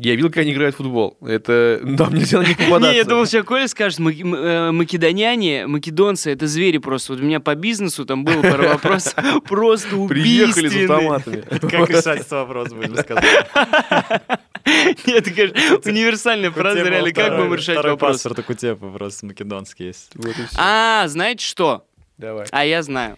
[0.00, 1.18] Я видел, как они играют в футбол.
[1.26, 2.92] Это, там нельзя на них попадаться.
[2.92, 7.14] Не, я думал, сейчас Коля скажет, «Ма- м- э, македоняне, македонцы, это звери просто.
[7.14, 11.40] Вот у меня по бизнесу там было пару вопросов, просто Приехали с автоматами.
[11.40, 13.24] Как решать этот вопрос, будем сказать.
[15.06, 18.16] Нет, ты говоришь, универсальная фраза, реально, как второй- будем решать второй вопрос?
[18.16, 20.10] паспорт у Кутепова просто македонский есть.
[20.56, 21.84] А, знаете что?
[22.16, 22.46] Давай.
[22.50, 23.16] А я знаю.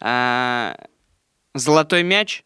[0.00, 0.74] А,
[1.54, 2.44] Золотой мяч.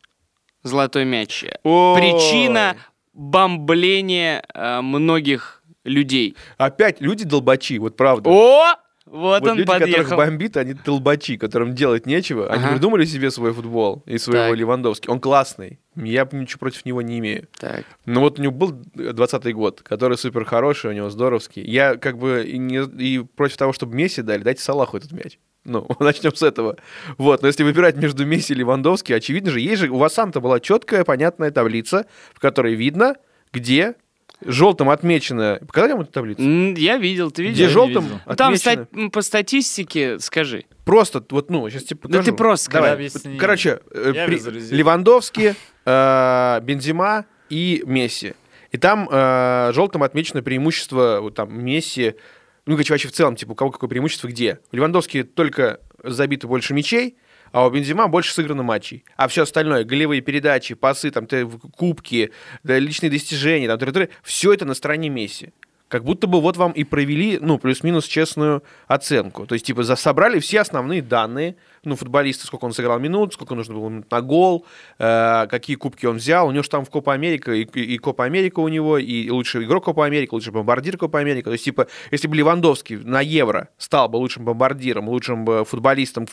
[0.62, 1.44] Золотой мяч.
[1.62, 2.76] Причина
[3.12, 6.36] бомбления а, многих людей.
[6.58, 8.30] Опять люди долбачи, вот правда.
[8.30, 8.74] О!
[9.12, 10.16] Вот, он люди, которых подъехал.
[10.16, 12.48] бомбит, они толбачи, которым делать нечего.
[12.50, 12.72] Они Ага.
[12.72, 14.56] придумали себе свой футбол и своего Так.
[14.58, 15.10] Левандовски.
[15.10, 15.78] Он классный.
[15.94, 17.46] Я ничего против него не имею.
[17.58, 17.84] Так.
[18.06, 21.62] Ну вот у него был 20 год, который супер хороший, у него здоровский.
[21.62, 25.38] Я как бы и, не, и против того, чтобы Месси дали, дайте Салаху этот мяч.
[25.64, 26.76] Ну, начнем с этого.
[27.18, 30.40] Вот, но если выбирать между Месси и Левандовски, очевидно же, есть же, у вас сам-то
[30.40, 33.16] была четкая, понятная таблица, в которой видно,
[33.52, 33.94] где
[34.46, 35.58] желтым отмечено...
[35.66, 36.42] Показали вам эту таблицу?
[36.42, 37.54] Я видел, ты видел?
[37.54, 38.20] Где желтым видел.
[38.26, 38.84] Ну, Там отмечено...
[38.84, 40.64] ста- м, по статистике, скажи.
[40.84, 42.24] Просто, вот, ну, сейчас тебе Да покажу.
[42.30, 42.92] ты просто Давай.
[42.94, 43.36] Объясни.
[43.38, 44.74] Короче, э, при-.
[44.74, 48.34] Левандовский, э, Бензима и Месси.
[48.70, 52.14] И там э, желтым отмечено преимущество вот там Месси,
[52.66, 54.60] ну, короче, вообще в целом, типа, у кого какое преимущество где.
[54.72, 57.16] У Левандовски только забито больше мячей,
[57.52, 59.04] а у Бензима больше сыграно матчей.
[59.16, 61.28] А все остальное, голевые передачи, пасы, там,
[61.76, 62.32] кубки,
[62.64, 65.52] личные достижения, там, все это на стороне Месси.
[65.92, 69.46] Как будто бы вот вам и провели, ну, плюс-минус честную оценку.
[69.46, 73.74] То есть, типа, собрали все основные данные, ну, футболиста, сколько он сыграл минут, сколько нужно
[73.74, 74.64] было на гол,
[74.98, 76.48] э, какие кубки он взял.
[76.48, 79.28] У него же там в Копа Америка, и, и- и Копа Америка у него, и
[79.28, 81.50] лучший игрок Копа Америка, лучший бомбардир Копа Америка.
[81.50, 86.26] То есть, типа, если бы Левандовский на Евро стал бы лучшим бомбардиром, лучшим футболистом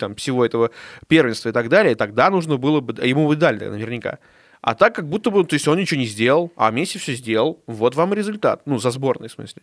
[0.00, 0.72] там, всего этого
[1.06, 4.18] первенства и так далее, тогда нужно было бы, ему бы дали наверняка.
[4.60, 7.62] А так как будто бы, то есть он ничего не сделал, а Месси все сделал.
[7.66, 8.62] Вот вам результат.
[8.66, 9.62] Ну, за сборной, в смысле.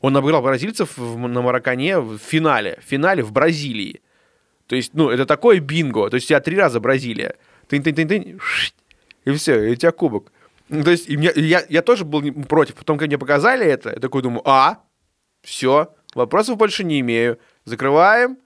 [0.00, 2.78] Он обыграл бразильцев на Маракане в финале.
[2.80, 4.00] В финале в Бразилии.
[4.68, 6.08] То есть, ну, это такое бинго.
[6.08, 7.34] То есть у тебя три раза Бразилия.
[7.68, 8.40] Тынь-тынь-тынь-тынь,
[9.24, 10.32] и все, и у тебя кубок.
[10.68, 12.74] Ну, то есть, и мне- я, я тоже был против.
[12.76, 14.82] Потом, когда мне показали это, я такой думаю, а,
[15.42, 17.38] все, вопросов больше не имею.
[17.64, 18.38] Закрываем,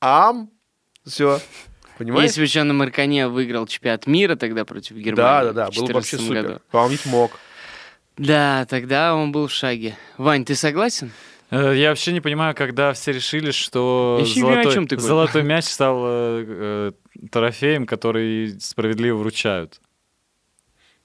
[0.00, 0.50] ам,
[1.04, 1.40] все.
[2.00, 2.28] Понимаешь?
[2.28, 5.16] Если бы еще на Маркане выиграл чемпионат мира тогда против Германии.
[5.16, 6.42] Да, да, да, в было бы вообще 14 супер.
[6.42, 6.60] году.
[6.72, 7.38] Выполнить мог.
[8.16, 9.98] Да, тогда он был в шаге.
[10.16, 11.12] Вань, ты согласен?
[11.50, 15.08] Э, Я вообще не понимаю, когда все решили, что понимаю, золотой, чем ты говоришь.
[15.08, 16.92] золотой мяч стал э, э,
[17.30, 19.78] трофеем, который справедливо вручают.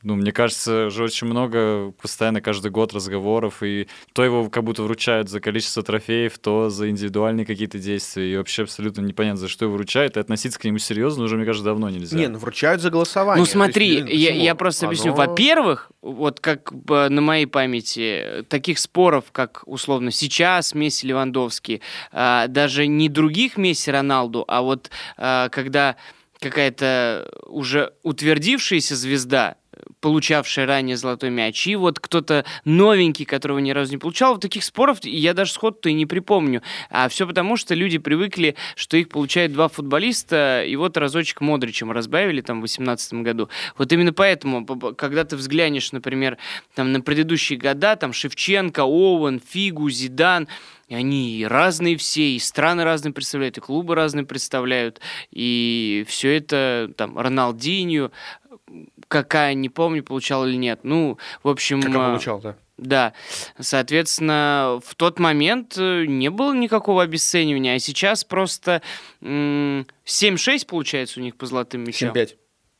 [0.06, 4.84] Ну, мне кажется, же очень много постоянно каждый год разговоров, и то его как будто
[4.84, 9.66] вручают за количество трофеев, то за индивидуальные какие-то действия, и вообще абсолютно непонятно, за что
[9.66, 12.16] его вручают, и относиться к нему серьезно уже, мне кажется, давно нельзя.
[12.18, 13.40] Не, ну вручают за голосование.
[13.40, 15.14] Ну смотри, есть, блин, я, я просто объясню.
[15.14, 21.82] Оно- Во-первых, вот как бы на моей памяти, таких споров, как условно сейчас Месси Левандовский,
[22.12, 25.96] а, даже не других Месси Роналду, а вот а, когда
[26.40, 29.56] какая-то уже утвердившаяся звезда,
[30.06, 34.64] получавшая ранее золотой мяч, и вот кто-то новенький, которого ни разу не получал, вот таких
[34.64, 36.62] споров я даже сход-то и не припомню.
[36.92, 41.92] А все потому, что люди привыкли, что их получают два футболиста, и вот разочек Модричем
[41.92, 43.50] разбавили там в 2018 году.
[43.80, 46.38] Вот именно поэтому, когда ты взглянешь, например,
[46.76, 50.48] там на предыдущие года, там Шевченко, Оуэн, Фигу, Зидан,
[50.88, 55.02] и они разные все, и страны разные представляют, и клубы разные представляют,
[55.32, 58.12] и все это там Роналдинью,
[59.08, 60.82] какая, не помню, получал или нет.
[60.84, 61.82] Ну, в общем...
[61.86, 62.56] Он а, получал, да.
[62.78, 63.14] да,
[63.60, 68.82] соответственно, в тот момент э, не было никакого обесценивания, а сейчас просто
[69.22, 72.14] м, 7-6 получается у них по золотым мячам.
[72.14, 72.36] 7-5.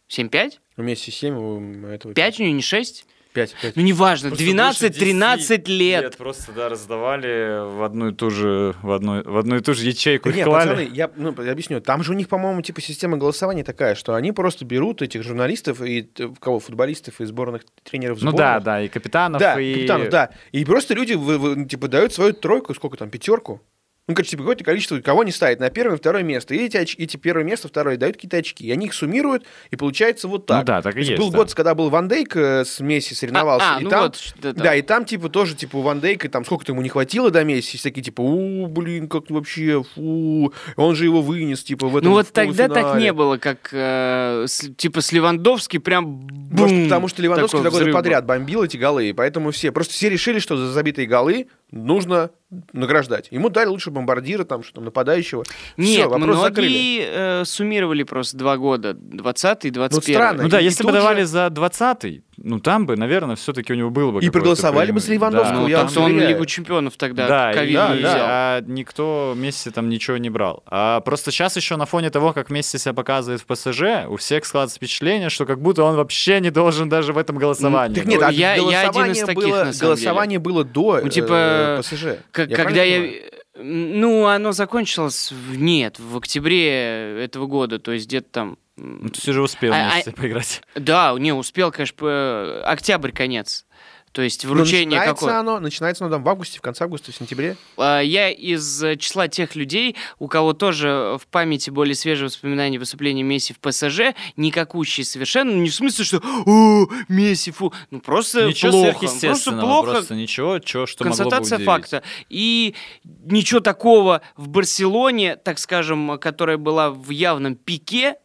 [0.10, 0.54] 7-5?
[0.78, 3.06] У Месси 7, у этого 5 у него не 6?
[3.36, 3.76] 5, 5.
[3.76, 6.18] Ну, неважно, Просто больше 12-13 10 лет.
[6.18, 9.86] Просто, да, раздавали в одну и ту же, в одну, в одну и ту же
[9.86, 10.30] ячейку.
[10.30, 10.70] Да нет, клали.
[10.70, 11.82] пацаны, я, ну, я объясню.
[11.82, 15.82] Там же у них, по-моему, типа система голосования такая, что они просто берут этих журналистов
[15.82, 18.40] и э, кого футболистов и сборных тренеров Ну сборных.
[18.40, 19.74] да, да, и капитанов, Да, и...
[19.76, 20.30] капитанов, да.
[20.52, 23.62] И просто люди вы- вы, типа дают свою тройку, сколько там, пятерку.
[24.08, 26.54] Ну, короче, типа, какое-то количество, кого не ставит на первое и второе место.
[26.54, 28.64] И эти, оч- эти первое место, второе дают какие-то очки.
[28.68, 30.60] И они их суммируют, и получается вот так.
[30.60, 31.38] Ну да, так и То есть есть, Был да.
[31.40, 33.66] год, когда был Ван Дейк э, с Месси соревновался.
[33.68, 34.76] А, а, и ну там, вот, да, там.
[34.76, 37.78] и там, типа, тоже, типа, у Ван Дейка, там, сколько-то ему не хватило до Месси,
[37.78, 42.10] все такие, типа, у, блин, как вообще, фу, он же его вынес, типа, в этом
[42.12, 43.04] Ну вот тогда так полуфинале».
[43.04, 47.72] не было, как э, с- типа с Левандовски прям Может, бум, потому что Левандовский такой
[47.72, 51.08] два года подряд бомбил эти голы, и поэтому все, просто все решили, что за забитые
[51.08, 52.32] голы нужно
[52.74, 53.28] награждать.
[53.32, 55.44] Ему дали лучше бомбардира, там, что там, нападающего.
[55.78, 56.70] Нет, Всё, вопрос закрыли.
[56.70, 60.44] многие э, суммировали просто два года, 20 и 21 странно.
[60.44, 63.76] Ну да, И если бы давали же- за 20-й, ну там бы, наверное, все-таки у
[63.76, 65.62] него было бы И проголосовали бы с Левандовским, Да.
[65.62, 66.18] Ну, я что он.
[66.20, 68.08] Лигу чемпионов тогда Да, ковид да, не да.
[68.10, 68.26] взял.
[68.28, 70.64] а никто Месси там ничего не брал.
[70.68, 74.46] А просто сейчас еще на фоне того, как Месси себя показывает в ПСЖ, у всех
[74.46, 77.96] складывается впечатление, что как будто он вообще не должен даже в этом голосовании.
[77.96, 81.00] Так нет, а я- я один голосование, из таких, было, на самом голосование было до
[81.04, 82.06] Ну, типа, э, ПСЖ.
[82.32, 83.00] Как- Я когда я...
[83.02, 83.22] понимаю?
[83.58, 88.58] Ну, оно закончилось, в- нет, в октябре этого года, то есть где-то там...
[88.78, 90.62] Ну, ты уже успел А- а- поиграть.
[90.76, 93.66] Да, не, успел, конечно, по- октябрь конец.
[94.12, 95.40] То есть вручение начинается какое?
[95.40, 97.58] оно, начинается оно там в августе, в конце августа, в сентябре.
[97.76, 102.80] А, Я из э, числа тех людей, у кого тоже в памяти более свежие воспоминания
[102.80, 108.00] выступления Месси в ПСЖ, никакущие совершенно, ну, не в смысле, что «О, Месси, фу», ну
[108.00, 111.66] просто Ничего плохо, просто плохо, просто ничего, чё, что могло бы констатация удивить.
[111.66, 112.04] факта.
[112.30, 112.74] И
[113.04, 118.16] ничего такого в Барселоне, так скажем, которая была в явном пике, э,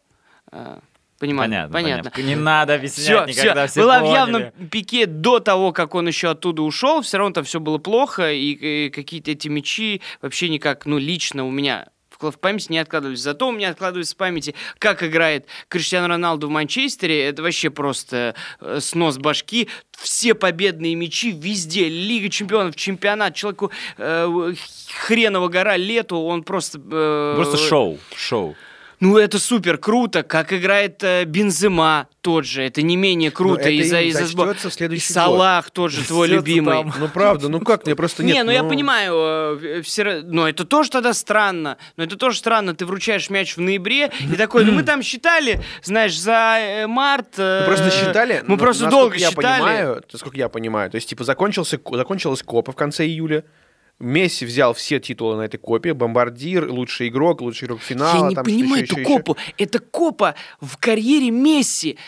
[1.19, 2.11] понимаю, Понятно, понятно.
[2.11, 2.29] понятно.
[2.29, 4.11] Не надо объяснять Все, никогда, все была поняли.
[4.11, 7.79] в явном пике до того, как он еще оттуда ушел, все равно там все было
[7.79, 11.89] плохо, и, и какие-то эти мячи вообще никак, ну, лично у меня
[12.19, 13.21] в в памяти не откладывались.
[13.21, 17.25] Зато у меня откладывается в памяти, как играет Криштиану Роналду в Манчестере.
[17.25, 19.69] Это вообще просто э, снос башки.
[19.99, 21.89] Все победные мячи везде.
[21.89, 23.35] Лига чемпионов, чемпионат.
[23.35, 24.53] Человеку э,
[25.07, 26.79] хреново гора лету, он просто...
[26.93, 28.55] э, Просто шоу, шоу.
[29.01, 32.63] Ну, это супер круто, как играет э, Бензема тот же.
[32.63, 33.63] Это не менее круто.
[33.63, 36.75] это из-за из-за сбор- зачтется в следующий И Салах тоже твой любимый.
[36.75, 36.95] там.
[36.99, 38.37] Ну правда, ну как, мне просто нет.
[38.37, 41.79] не, ну, я понимаю, э, все, но это тоже тогда странно.
[41.97, 42.75] Но это тоже странно.
[42.75, 47.35] Ты вручаешь мяч в ноябре и такой, ну мы там считали, знаешь, за э, март.
[47.39, 48.41] э, Мы просто считали.
[48.43, 49.61] Мы но просто долго я считали.
[49.61, 53.45] Понимаю, насколько я понимаю, то есть типа закончился, ко- закончилась Копа в конце июля.
[54.01, 55.93] Месси взял все титулы на этой копе.
[55.93, 58.25] Бомбардир, лучший игрок, лучший игрок финала.
[58.25, 59.37] Я не там понимаю эту еще, еще, копу.
[59.59, 61.99] Это копа в карьере Месси.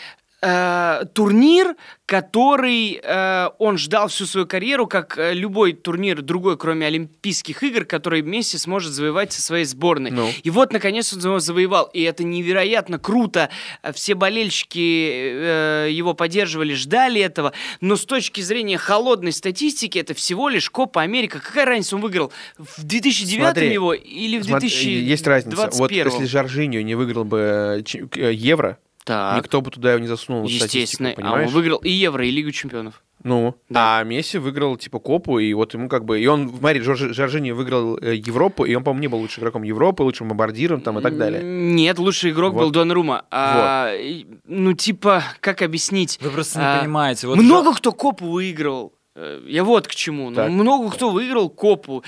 [0.45, 6.87] Э, турнир, который э, он ждал всю свою карьеру, как э, любой турнир другой, кроме
[6.87, 10.11] Олимпийских игр, который Месси сможет завоевать со своей сборной.
[10.11, 10.29] Ну.
[10.43, 11.85] И вот, наконец, он его завоевал.
[11.93, 13.49] И это невероятно круто.
[13.93, 17.53] Все болельщики э, его поддерживали, ждали этого.
[17.79, 21.39] Но с точки зрения холодной статистики, это всего лишь Копа Америка.
[21.39, 25.05] Какая разница, он выиграл в 2009 Смотри, его или в Смотри, 2021?
[25.05, 25.69] Есть разница.
[25.71, 27.81] Вот если Жоржиньо не выиграл бы
[28.17, 29.37] э, Евро, Так.
[29.37, 30.45] никто бы туда его не засунул.
[30.47, 31.13] Естественно.
[31.17, 33.01] А он выиграл и Евро, и Лигу чемпионов.
[33.23, 33.99] Ну, Да.
[33.99, 36.19] а Месси выиграл, типа, Копу, и вот ему как бы...
[36.19, 39.63] И он, смотри, Жорж, Жоржиньо выиграл э, Европу, и он, по-моему, не был лучшим игроком
[39.63, 41.41] Европы, лучшим бомбардиром там и так далее.
[41.41, 42.59] Нет, лучший игрок Вот.
[42.63, 43.23] был Донрума.
[43.31, 46.19] А, и, ну, типа, как объяснить?
[46.21, 47.27] Вы просто не А, понимаете.
[47.27, 48.93] Вот Много кто Копу выиграл.
[49.15, 50.31] Я вот к чему.
[50.31, 50.49] Ну, Так.
[50.49, 52.03] много кто выиграл Копу.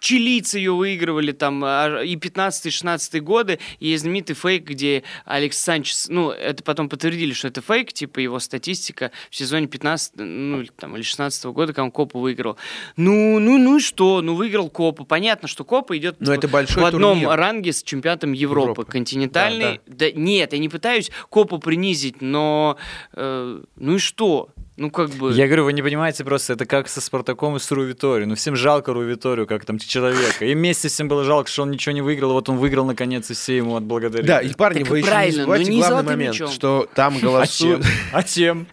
[0.00, 3.60] Чилийцы ее выигрывали там а, и 15-16 годы.
[3.78, 8.40] И знаменитый фейк, где Алекс Санчес, ну, это потом подтвердили, что это фейк, типа его
[8.40, 12.56] статистика в сезоне 15, ну, там, или 16 года, когда он Копу выиграл.
[12.96, 14.20] Ну, ну, ну и что?
[14.20, 15.04] Ну, выиграл Копу.
[15.04, 17.38] Понятно, что Копа идет Но это большой в одном турнир.
[17.38, 18.70] ранге с чемпионатом Европы.
[18.70, 18.84] Европы.
[18.90, 19.80] Континентальный.
[19.86, 22.76] Да, нет, я не пытаюсь Копу принизить, но
[23.12, 24.48] э, ну и что?
[24.80, 25.30] Ну, как бы...
[25.34, 27.84] Я говорю, вы не понимаете просто, это как со Спартаком и с Ру.
[27.84, 30.46] Ну, всем жалко Ру Виторию, как там человека.
[30.46, 33.34] И вместе всем было жалко, что он ничего не выиграл, вот он выиграл наконец, и
[33.34, 34.26] все ему отблагодарили.
[34.26, 36.48] Да, и парни, Так вы еще не забывайте не главный момент, мячом.
[36.50, 38.66] что там А голосуют А чем?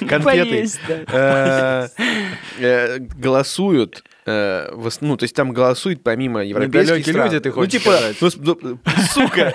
[0.00, 1.90] конфеты, Поесть, да.
[1.96, 2.04] э,
[2.58, 7.26] э, голосуют, э, ну, то есть там голосуют помимо европейских стран.
[7.26, 8.78] люди, ты Ну, хочешь типа, ну, с- ну,
[9.12, 9.54] сука.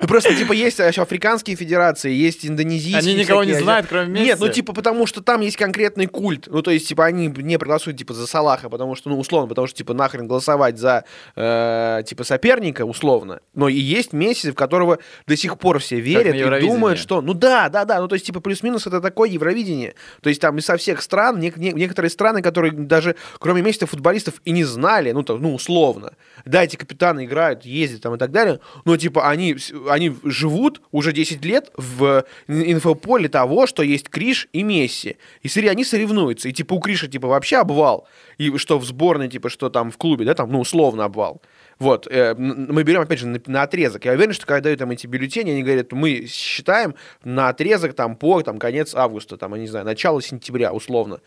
[0.00, 2.98] Ну, просто, типа, есть африканские федерации, есть индонезийские.
[2.98, 4.44] Они никого не знают, кроме Нет, Месси.
[4.44, 6.46] ну, типа, потому что там есть конкретный культ.
[6.46, 9.66] Ну, то есть, типа, они не проголосуют, типа, за Салаха, потому что, ну, условно, потому
[9.66, 11.04] что, типа, нахрен голосовать за,
[11.36, 13.40] э, типа, соперника, условно.
[13.54, 17.20] Но и есть Месси, в которого до сих пор все верят и думают, что...
[17.20, 19.94] Ну, да, да, да, ну, то есть, типа, плюс-минус это такое Евровидение.
[20.22, 24.40] То есть, там изо всех стран, нек- не- некоторые страны, которые даже, кроме Месси, футболистов
[24.46, 26.14] и не знали, ну, там, ну, условно.
[26.46, 29.54] Да, эти капитаны играют, ездят там и так далее, но, типа, они,
[29.90, 35.18] они живут уже 10 лет в инфополе того, что есть Криш и Месси.
[35.42, 36.48] И смотри, они соревнуются.
[36.48, 38.08] И, типа, у Криша, типа, вообще обвал.
[38.38, 41.42] И что в сборной, типа, что там в клубе, да, там, ну, условно обвал.
[41.78, 44.06] Вот, э, мы берем, опять же, на, на отрезок.
[44.06, 48.16] Я уверен, что когда дают там эти бюллетени, они говорят, мы считаем на отрезок там
[48.16, 51.20] по там, конец августа, там, я не знаю, начало сентября, условно.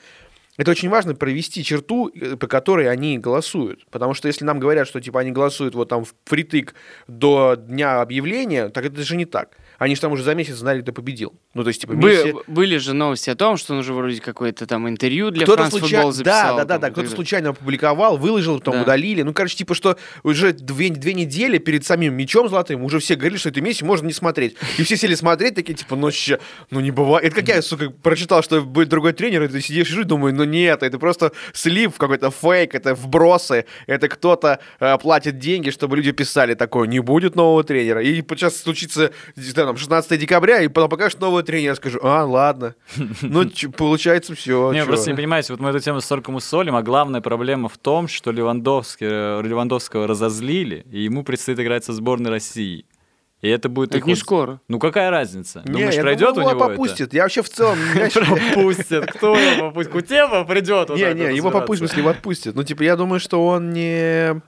[0.57, 3.85] Это очень важно провести черту, э, по которой они голосуют.
[3.91, 6.73] Потому что если нам говорят, что типа они голосуют вот там впритык
[7.07, 9.55] до дня объявления, так это же не так.
[9.77, 11.33] Они же там уже за месяц знали, кто победил.
[11.53, 12.33] Ну, то есть, типа, Бы- Месси...
[12.47, 15.71] Были же новости о том, что он уже вроде какое-то там интервью для Кто-то Франс
[15.73, 16.57] случайно, Футбол записал.
[16.57, 18.81] да, да, да, да, кто-то случайно опубликовал, выложил, потом Да.
[18.83, 19.21] удалили.
[19.21, 23.37] Ну, короче, типа, что уже две, две недели перед самим мечом золотым уже все говорили,
[23.37, 24.55] что это Месси можно не смотреть.
[24.77, 26.39] И все сели смотреть, такие, типа, ну, ща,
[26.71, 27.25] ну, не бывает.
[27.25, 30.43] Это как я, сука, прочитал, что будет другой тренер, и ты сидишь и думаю, ну,
[30.43, 36.11] нет, это просто слив, какой-то фейк, это вбросы, это кто-то э, платит деньги, чтобы люди
[36.11, 38.01] писали такое, не будет нового тренера.
[38.01, 39.11] И сейчас случится,
[39.67, 42.75] там, 16 декабря, и потом покажешь нового тренера, скажу, а, ладно.
[43.21, 44.71] Ну, получается, все.
[44.71, 48.07] Не, просто не понимаете, вот мы эту тему столько мусолим, а главная проблема в том,
[48.07, 52.85] что э, Левандовского разозлили, и ему предстоит играть со сборной России.
[53.41, 54.61] И это будет Это их не вот- скоро.
[54.67, 55.61] Ну какая разница?
[55.65, 57.13] Не, Думаешь, я пройдет думаю, у его него попустит.
[57.13, 57.77] Я вообще в целом...
[57.95, 58.25] это?
[58.25, 59.11] Пропустят.
[59.11, 59.93] Кто его попустит?
[59.93, 60.89] Кутева придет.
[60.89, 62.55] вот Не, не, его попустят, если его отпустят.
[62.55, 64.41] Ну, типа, я думаю, что он не...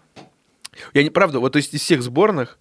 [0.94, 2.58] Я не правда, вот то есть из всех сборных,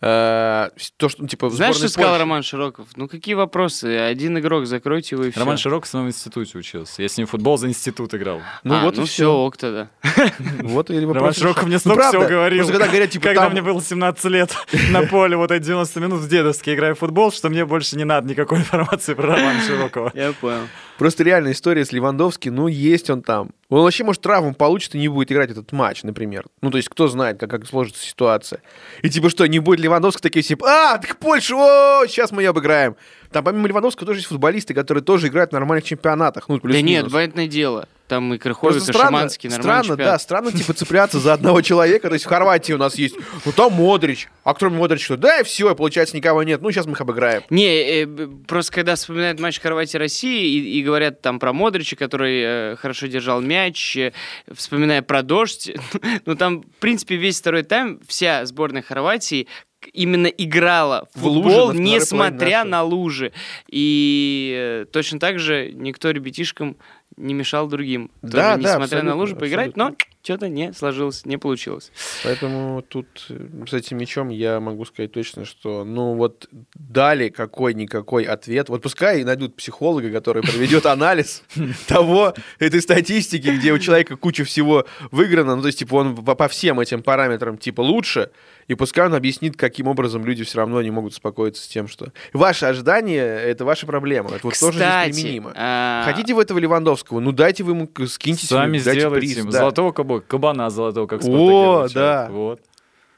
[0.00, 0.70] то,
[1.08, 2.86] что, ну, типа, Знаешь, что сказал Роман Широков?
[2.96, 3.98] Ну какие вопросы?
[3.98, 5.40] Один игрок, закройте его и все.
[5.40, 7.02] Роман Широков в своем институте учился.
[7.02, 8.40] Я с ним футбол за институт играл.
[8.64, 9.32] Ну, а, вот ну и все, все.
[9.32, 9.90] ок тогда.
[10.62, 12.18] Вот и Роман Широков мне столько Ну, правда.
[12.18, 12.66] всего говорил.
[12.66, 14.54] Когда говорят, типа, Когда мне было 17 лет
[14.90, 18.04] на поле, вот эти 90 минут в дедовске играю в футбол, что мне больше не
[18.04, 20.12] надо никакой информации про Романа Широкова.
[20.14, 20.66] Я понял.
[21.00, 23.52] Просто реальная история с Левандовски, ну, есть он там.
[23.70, 26.44] Он вообще, может, травму получит и не будет играть этот матч, например.
[26.60, 28.60] Ну, то есть, кто знает, как, как сложится ситуация.
[29.00, 32.50] И типа что, не будет Левандовски, такие все, а, так Польша, о, сейчас мы ее
[32.50, 32.96] обыграем.
[33.32, 36.48] Там помимо Левандовского тоже есть футболисты, которые тоже играют в нормальных чемпионатах.
[36.48, 37.88] Ну, Да нет, понятное дело.
[38.08, 40.12] Там и Просто и странно, Шиманский, нормальный странно, чемпионат.
[40.14, 42.08] да, странно, типа, цепляться за одного человека.
[42.08, 43.14] То есть в Хорватии у нас есть,
[43.44, 46.86] ну, там Модрич, а кроме Модрича, что, да, и все, получается, никого нет, ну, сейчас
[46.86, 47.42] мы их обыграем.
[47.50, 48.06] Не, э,
[48.48, 53.40] просто когда вспоминают матч Хорватии-России и, и говорят там про Модрича, который э, хорошо держал
[53.40, 54.12] мяч, э,
[54.52, 55.70] вспоминая про дождь,
[56.26, 59.46] ну там, в принципе, весь второй тайм вся сборная Хорватии
[59.92, 63.32] именно играла в В футбол, на второй несмотря на лужи.
[63.68, 66.76] И э, точно так же никто ребятишкам
[67.16, 68.10] не мешал другим.
[68.22, 70.09] Да, Тоже, да, несмотря на лужи, поиграть, но абсолютно.
[70.22, 71.90] Что-то не сложилось, не получилось.
[72.24, 78.24] Поэтому тут э, с этим мячом я могу сказать точно, что, ну, вот дали какой-никакой
[78.24, 78.68] ответ.
[78.68, 81.42] Вот пускай найдут психолога, который проведет анализ
[81.86, 86.48] того, этой статистики, где у человека куча всего выиграно, ну, то есть, типа, он по
[86.48, 88.30] всем этим параметрам, типа, лучше,
[88.68, 92.12] и пускай он объяснит, каким образом люди все равно не могут успокоиться с тем, что
[92.32, 94.30] ваши ожидания— это ваша проблема.
[94.30, 95.52] Это вот тоже здесь применимо.
[95.56, 97.20] а, Хотите вы этого Левандовского?
[97.20, 102.28] Ну, дайте вы ему, скиньте Сами сделайте золотого кабо- кабана золотого, как в О, да.
[102.30, 102.60] Вот.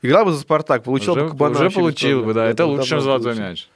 [0.03, 2.47] Играл бы за Спартак, получил Уже, бы кабана уже получил бы, да.
[2.47, 3.45] Это лучше, чем золотой получил.
[3.45, 3.69] мяч.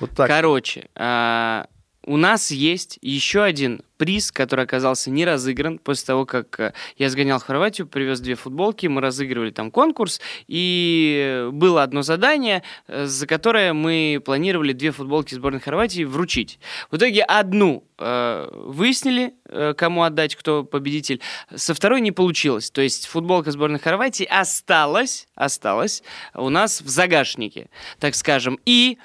[0.00, 0.28] Вот так.
[0.28, 1.66] Короче, а,
[2.04, 7.10] у нас есть еще один приз, который оказался не разыгран после того, как э, я
[7.10, 13.04] сгонял в Хорватию, привез две футболки, мы разыгрывали там конкурс, и было одно задание, э,
[13.04, 16.58] за которое мы планировали две футболки сборной Хорватии вручить.
[16.90, 19.34] В итоге одну э, выяснили,
[19.76, 21.20] кому отдать, кто победитель,
[21.54, 22.70] со второй не получилось.
[22.70, 26.02] То есть футболка сборной Хорватии осталась, осталась
[26.34, 28.58] у нас в загашнике, так скажем.
[28.66, 28.98] И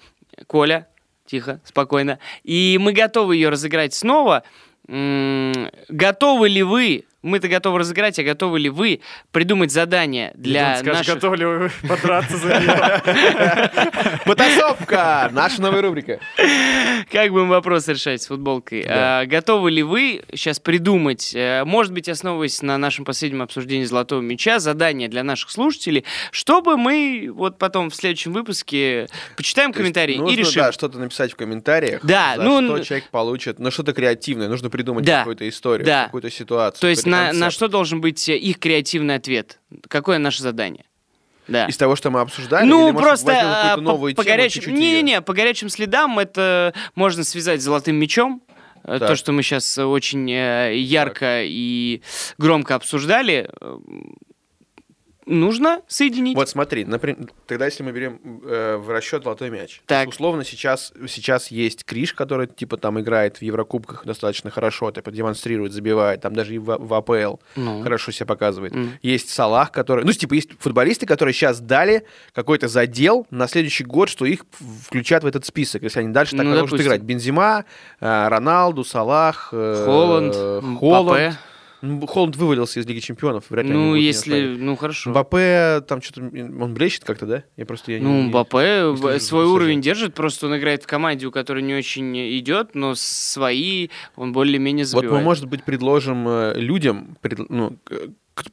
[0.47, 0.87] Коля,
[1.25, 2.19] тихо, спокойно.
[2.43, 4.43] И мы готовы ее разыграть снова.
[4.87, 8.99] Готовы ли вы, мы-то готовы разыграть, а готовы ли вы
[9.31, 11.15] придумать задание для Скажи, наших...
[11.15, 14.21] готовы ли вы подраться за нее?
[14.25, 15.29] Потасовка!
[15.31, 16.19] Наша новая рубрика.
[17.11, 18.85] Как будем вопрос решать с футболкой?
[18.87, 24.19] А, готовы ли вы сейчас придумать, э, может быть, основываясь на нашем последнем обсуждении «Золотого
[24.19, 29.07] мяча», задание для наших слушателей, чтобы мы вот потом в следующем выпуске
[29.37, 30.63] почитаем комментарии и решим.
[30.63, 32.03] да, что-то написать в комментариях.
[32.03, 33.59] Да, за ну, что человек получит.
[33.59, 34.49] Ну, что-то креативное.
[34.49, 36.81] Нужно придумать какую-то историю, какую-то ситуацию.
[36.81, 39.59] То есть на, на что должен быть э, их креативный ответ?
[39.87, 40.85] Какое наше задание?
[41.47, 41.65] Да.
[41.65, 42.65] Из того, что мы обсуждали?
[42.65, 44.73] Ну, или, может, просто возьмем а, по, новую по тему, горячим...
[44.73, 48.41] Не-не-не, по горячим следам это можно связать с золотым мечом.
[48.83, 49.17] Э, То, Так.
[49.17, 52.01] что мы сейчас очень э, ярко и
[52.37, 53.77] громко обсуждали, э,
[55.25, 56.35] нужно соединить.
[56.35, 60.09] Вот смотри, например, тогда если мы берем э, в расчет золотой мяч, Так.
[60.09, 65.71] условно сейчас, сейчас есть Криш, который типа там играет в Еврокубках достаточно хорошо, типа демонстрирует,
[65.73, 67.81] забивает, там даже и в, в АПЛ Ну.
[67.83, 68.73] хорошо себя показывает.
[68.75, 68.91] Мгм.
[69.01, 74.09] Есть Салах, который, ну типа есть футболисты, которые сейчас дали какой-то задел на следующий год,
[74.09, 74.45] что их
[74.85, 77.01] включат в этот список, если они дальше так Ну, продолжат играть.
[77.01, 77.65] Бензима,
[77.99, 80.35] э, Роналду, Салах, э, Холланд,
[80.79, 81.03] Холланд.
[81.05, 81.37] Мбаппе.
[81.85, 84.55] Ну, Холланд вывалился из Лиги Чемпионов, вряд ли Ну, если...
[84.57, 85.09] Ну, хорошо.
[85.09, 87.43] Мбаппе, там что-то, он блещет как-то, да?
[87.57, 87.91] Я просто...
[87.91, 91.25] Я не- Ну, не- Мбаппе не слежу свой уровень держит, просто он играет в команде,
[91.27, 95.11] у которой не очень идет, но свои он более-менее Вот забивает.
[95.11, 97.77] мы, может быть, предложим э, людям пред- ну,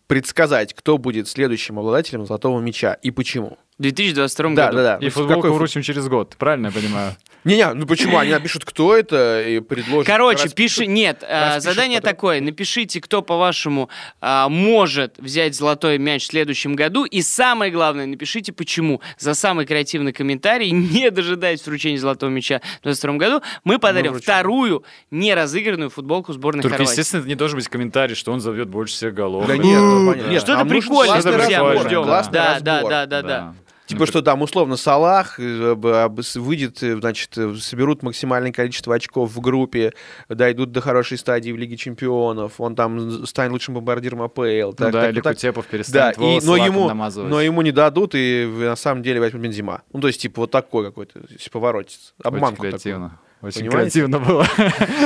[0.06, 3.58] предсказать, кто будет следующим обладателем золотого мяча и почему.
[3.78, 4.76] В 2022 Да, году.
[4.78, 4.96] да, да.
[4.98, 7.12] И Ну, в футболку какой вручим через год, правильно я понимаю?
[7.44, 8.18] Не-не, ну почему?
[8.18, 10.06] Они напишут, кто это, и предложат.
[10.06, 10.56] Короче, Распишут.
[10.56, 10.86] пиши...
[10.86, 12.14] Нет, а, распишут задание потом.
[12.14, 12.40] такое.
[12.40, 13.88] Напишите, кто, по-вашему,
[14.20, 17.04] а, может взять золотой мяч в следующем году.
[17.04, 19.00] И самое главное, напишите, почему.
[19.18, 24.24] За самый креативный комментарий, не дожидаясь вручения золотого мяча в 2022 году, мы подарим вручим.
[24.24, 26.92] вторую неразыгранную футболку сборной Только, Хорватии.
[26.92, 29.46] естественно, это не должен быть комментарий, что он забьет больше всех голов.
[29.46, 30.30] Да нет, ну, понятно.
[30.30, 33.54] Нет, что-то нужен прикольное, классный друзья, мы разбор, Да, да, да, да,
[33.90, 33.96] да.
[33.96, 35.76] Типа, что там условно Салах э,
[36.22, 39.92] с- выйдет, э, значит, э, соберут максимальное количество очков в группе,
[40.28, 44.42] дойдут до хорошей стадии в Лиге Чемпионов, он там станет лучшим бомбардиром АПЛ.
[44.42, 45.34] Ну так, да, так, или так.
[45.34, 47.30] Кутепов Да, перестанет и, волосы но, ему, намазывать.
[47.30, 49.82] но ему не дадут, и на самом деле возьмет Бензима.
[49.92, 52.14] Ну, то есть, типа, вот такой какой-то типа, поворотец.
[52.22, 53.10] Обманку такую.
[53.42, 53.90] Очень Понимаете?
[54.00, 54.44] креативно было.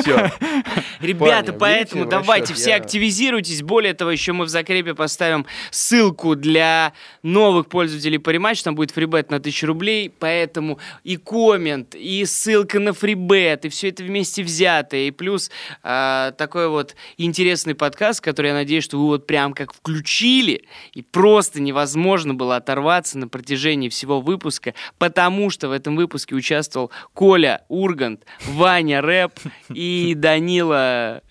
[0.02, 0.30] Всё.
[1.00, 3.62] Ребята, Парни, поэтому берите в давайте расчет, все я- активизируйтесь.
[3.62, 8.62] Более того, еще мы в закрепе поставим ссылку для новых пользователей по рематч.
[8.62, 10.10] Там будет фрибет на 1000 рублей.
[10.18, 15.08] Поэтому и коммент, и ссылка на фрибет, и все это вместе взятое.
[15.08, 15.50] И плюс
[15.82, 20.64] а, такой вот интересный подкаст, который я надеюсь, что вы вот прям как включили.
[20.94, 26.90] И просто невозможно было оторваться на протяжении всего выпуска, потому что в этом выпуске участвовал
[27.12, 29.32] Коля Ургант, Ваня Рэп
[29.70, 31.22] и Данила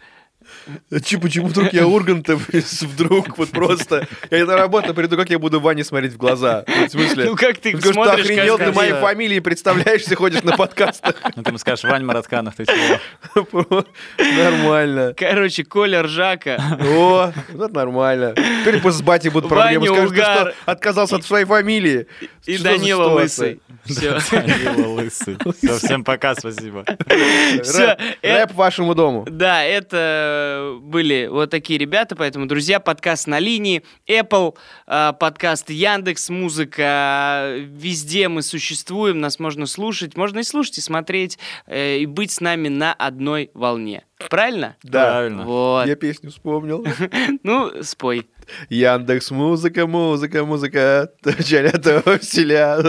[1.03, 2.37] Че, почему вдруг я Урганта
[2.81, 4.07] вдруг вот просто...
[4.31, 6.63] Я на работу приду, как я буду Ване смотреть в глаза?
[6.67, 7.25] В смысле?
[7.25, 11.15] Ну как ты Потому что смотришь охренел ты моей фамилии, представляешься, ходишь на подкастах.
[11.35, 13.85] Ну, ты ему скажешь, Вань Маратканов, ты чего?
[14.17, 15.13] Нормально.
[15.17, 16.57] Короче, Коля Ржака.
[16.81, 18.33] О, вот нормально.
[18.35, 19.87] Теперь после с батей будут проблемы.
[19.87, 22.07] Скажешь, ты что, отказался от своей фамилии.
[22.45, 23.07] И Данила?
[23.13, 23.59] Лысый.
[23.85, 24.19] Все.
[24.31, 25.37] Данила Лысый.
[25.79, 26.85] Всем пока, спасибо.
[26.87, 29.25] Рэп, э- рэп вашему дому.
[29.29, 34.55] Да, это были вот такие ребята, поэтому, друзья, подкаст на линии, Apple,
[34.87, 41.37] э, подкаст Яндекс, музыка, везде мы существуем, нас можно слушать, можно и слушать, и смотреть,
[41.67, 44.03] э, и быть с нами на одной волне.
[44.29, 44.75] Правильно?
[44.83, 45.11] Да.
[45.11, 45.43] Правильно.
[45.43, 45.87] Вот.
[45.87, 46.85] Я песню вспомнил.
[47.43, 48.27] Ну, спой.
[48.69, 51.11] Яндекс, музыка, музыка, музыка.
[51.45, 52.79] Чалята вселя.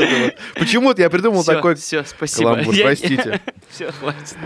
[0.55, 2.61] Почему-то я придумал такой все, спасибо.
[2.65, 3.41] простите.
[3.71, 4.37] Все, хватит.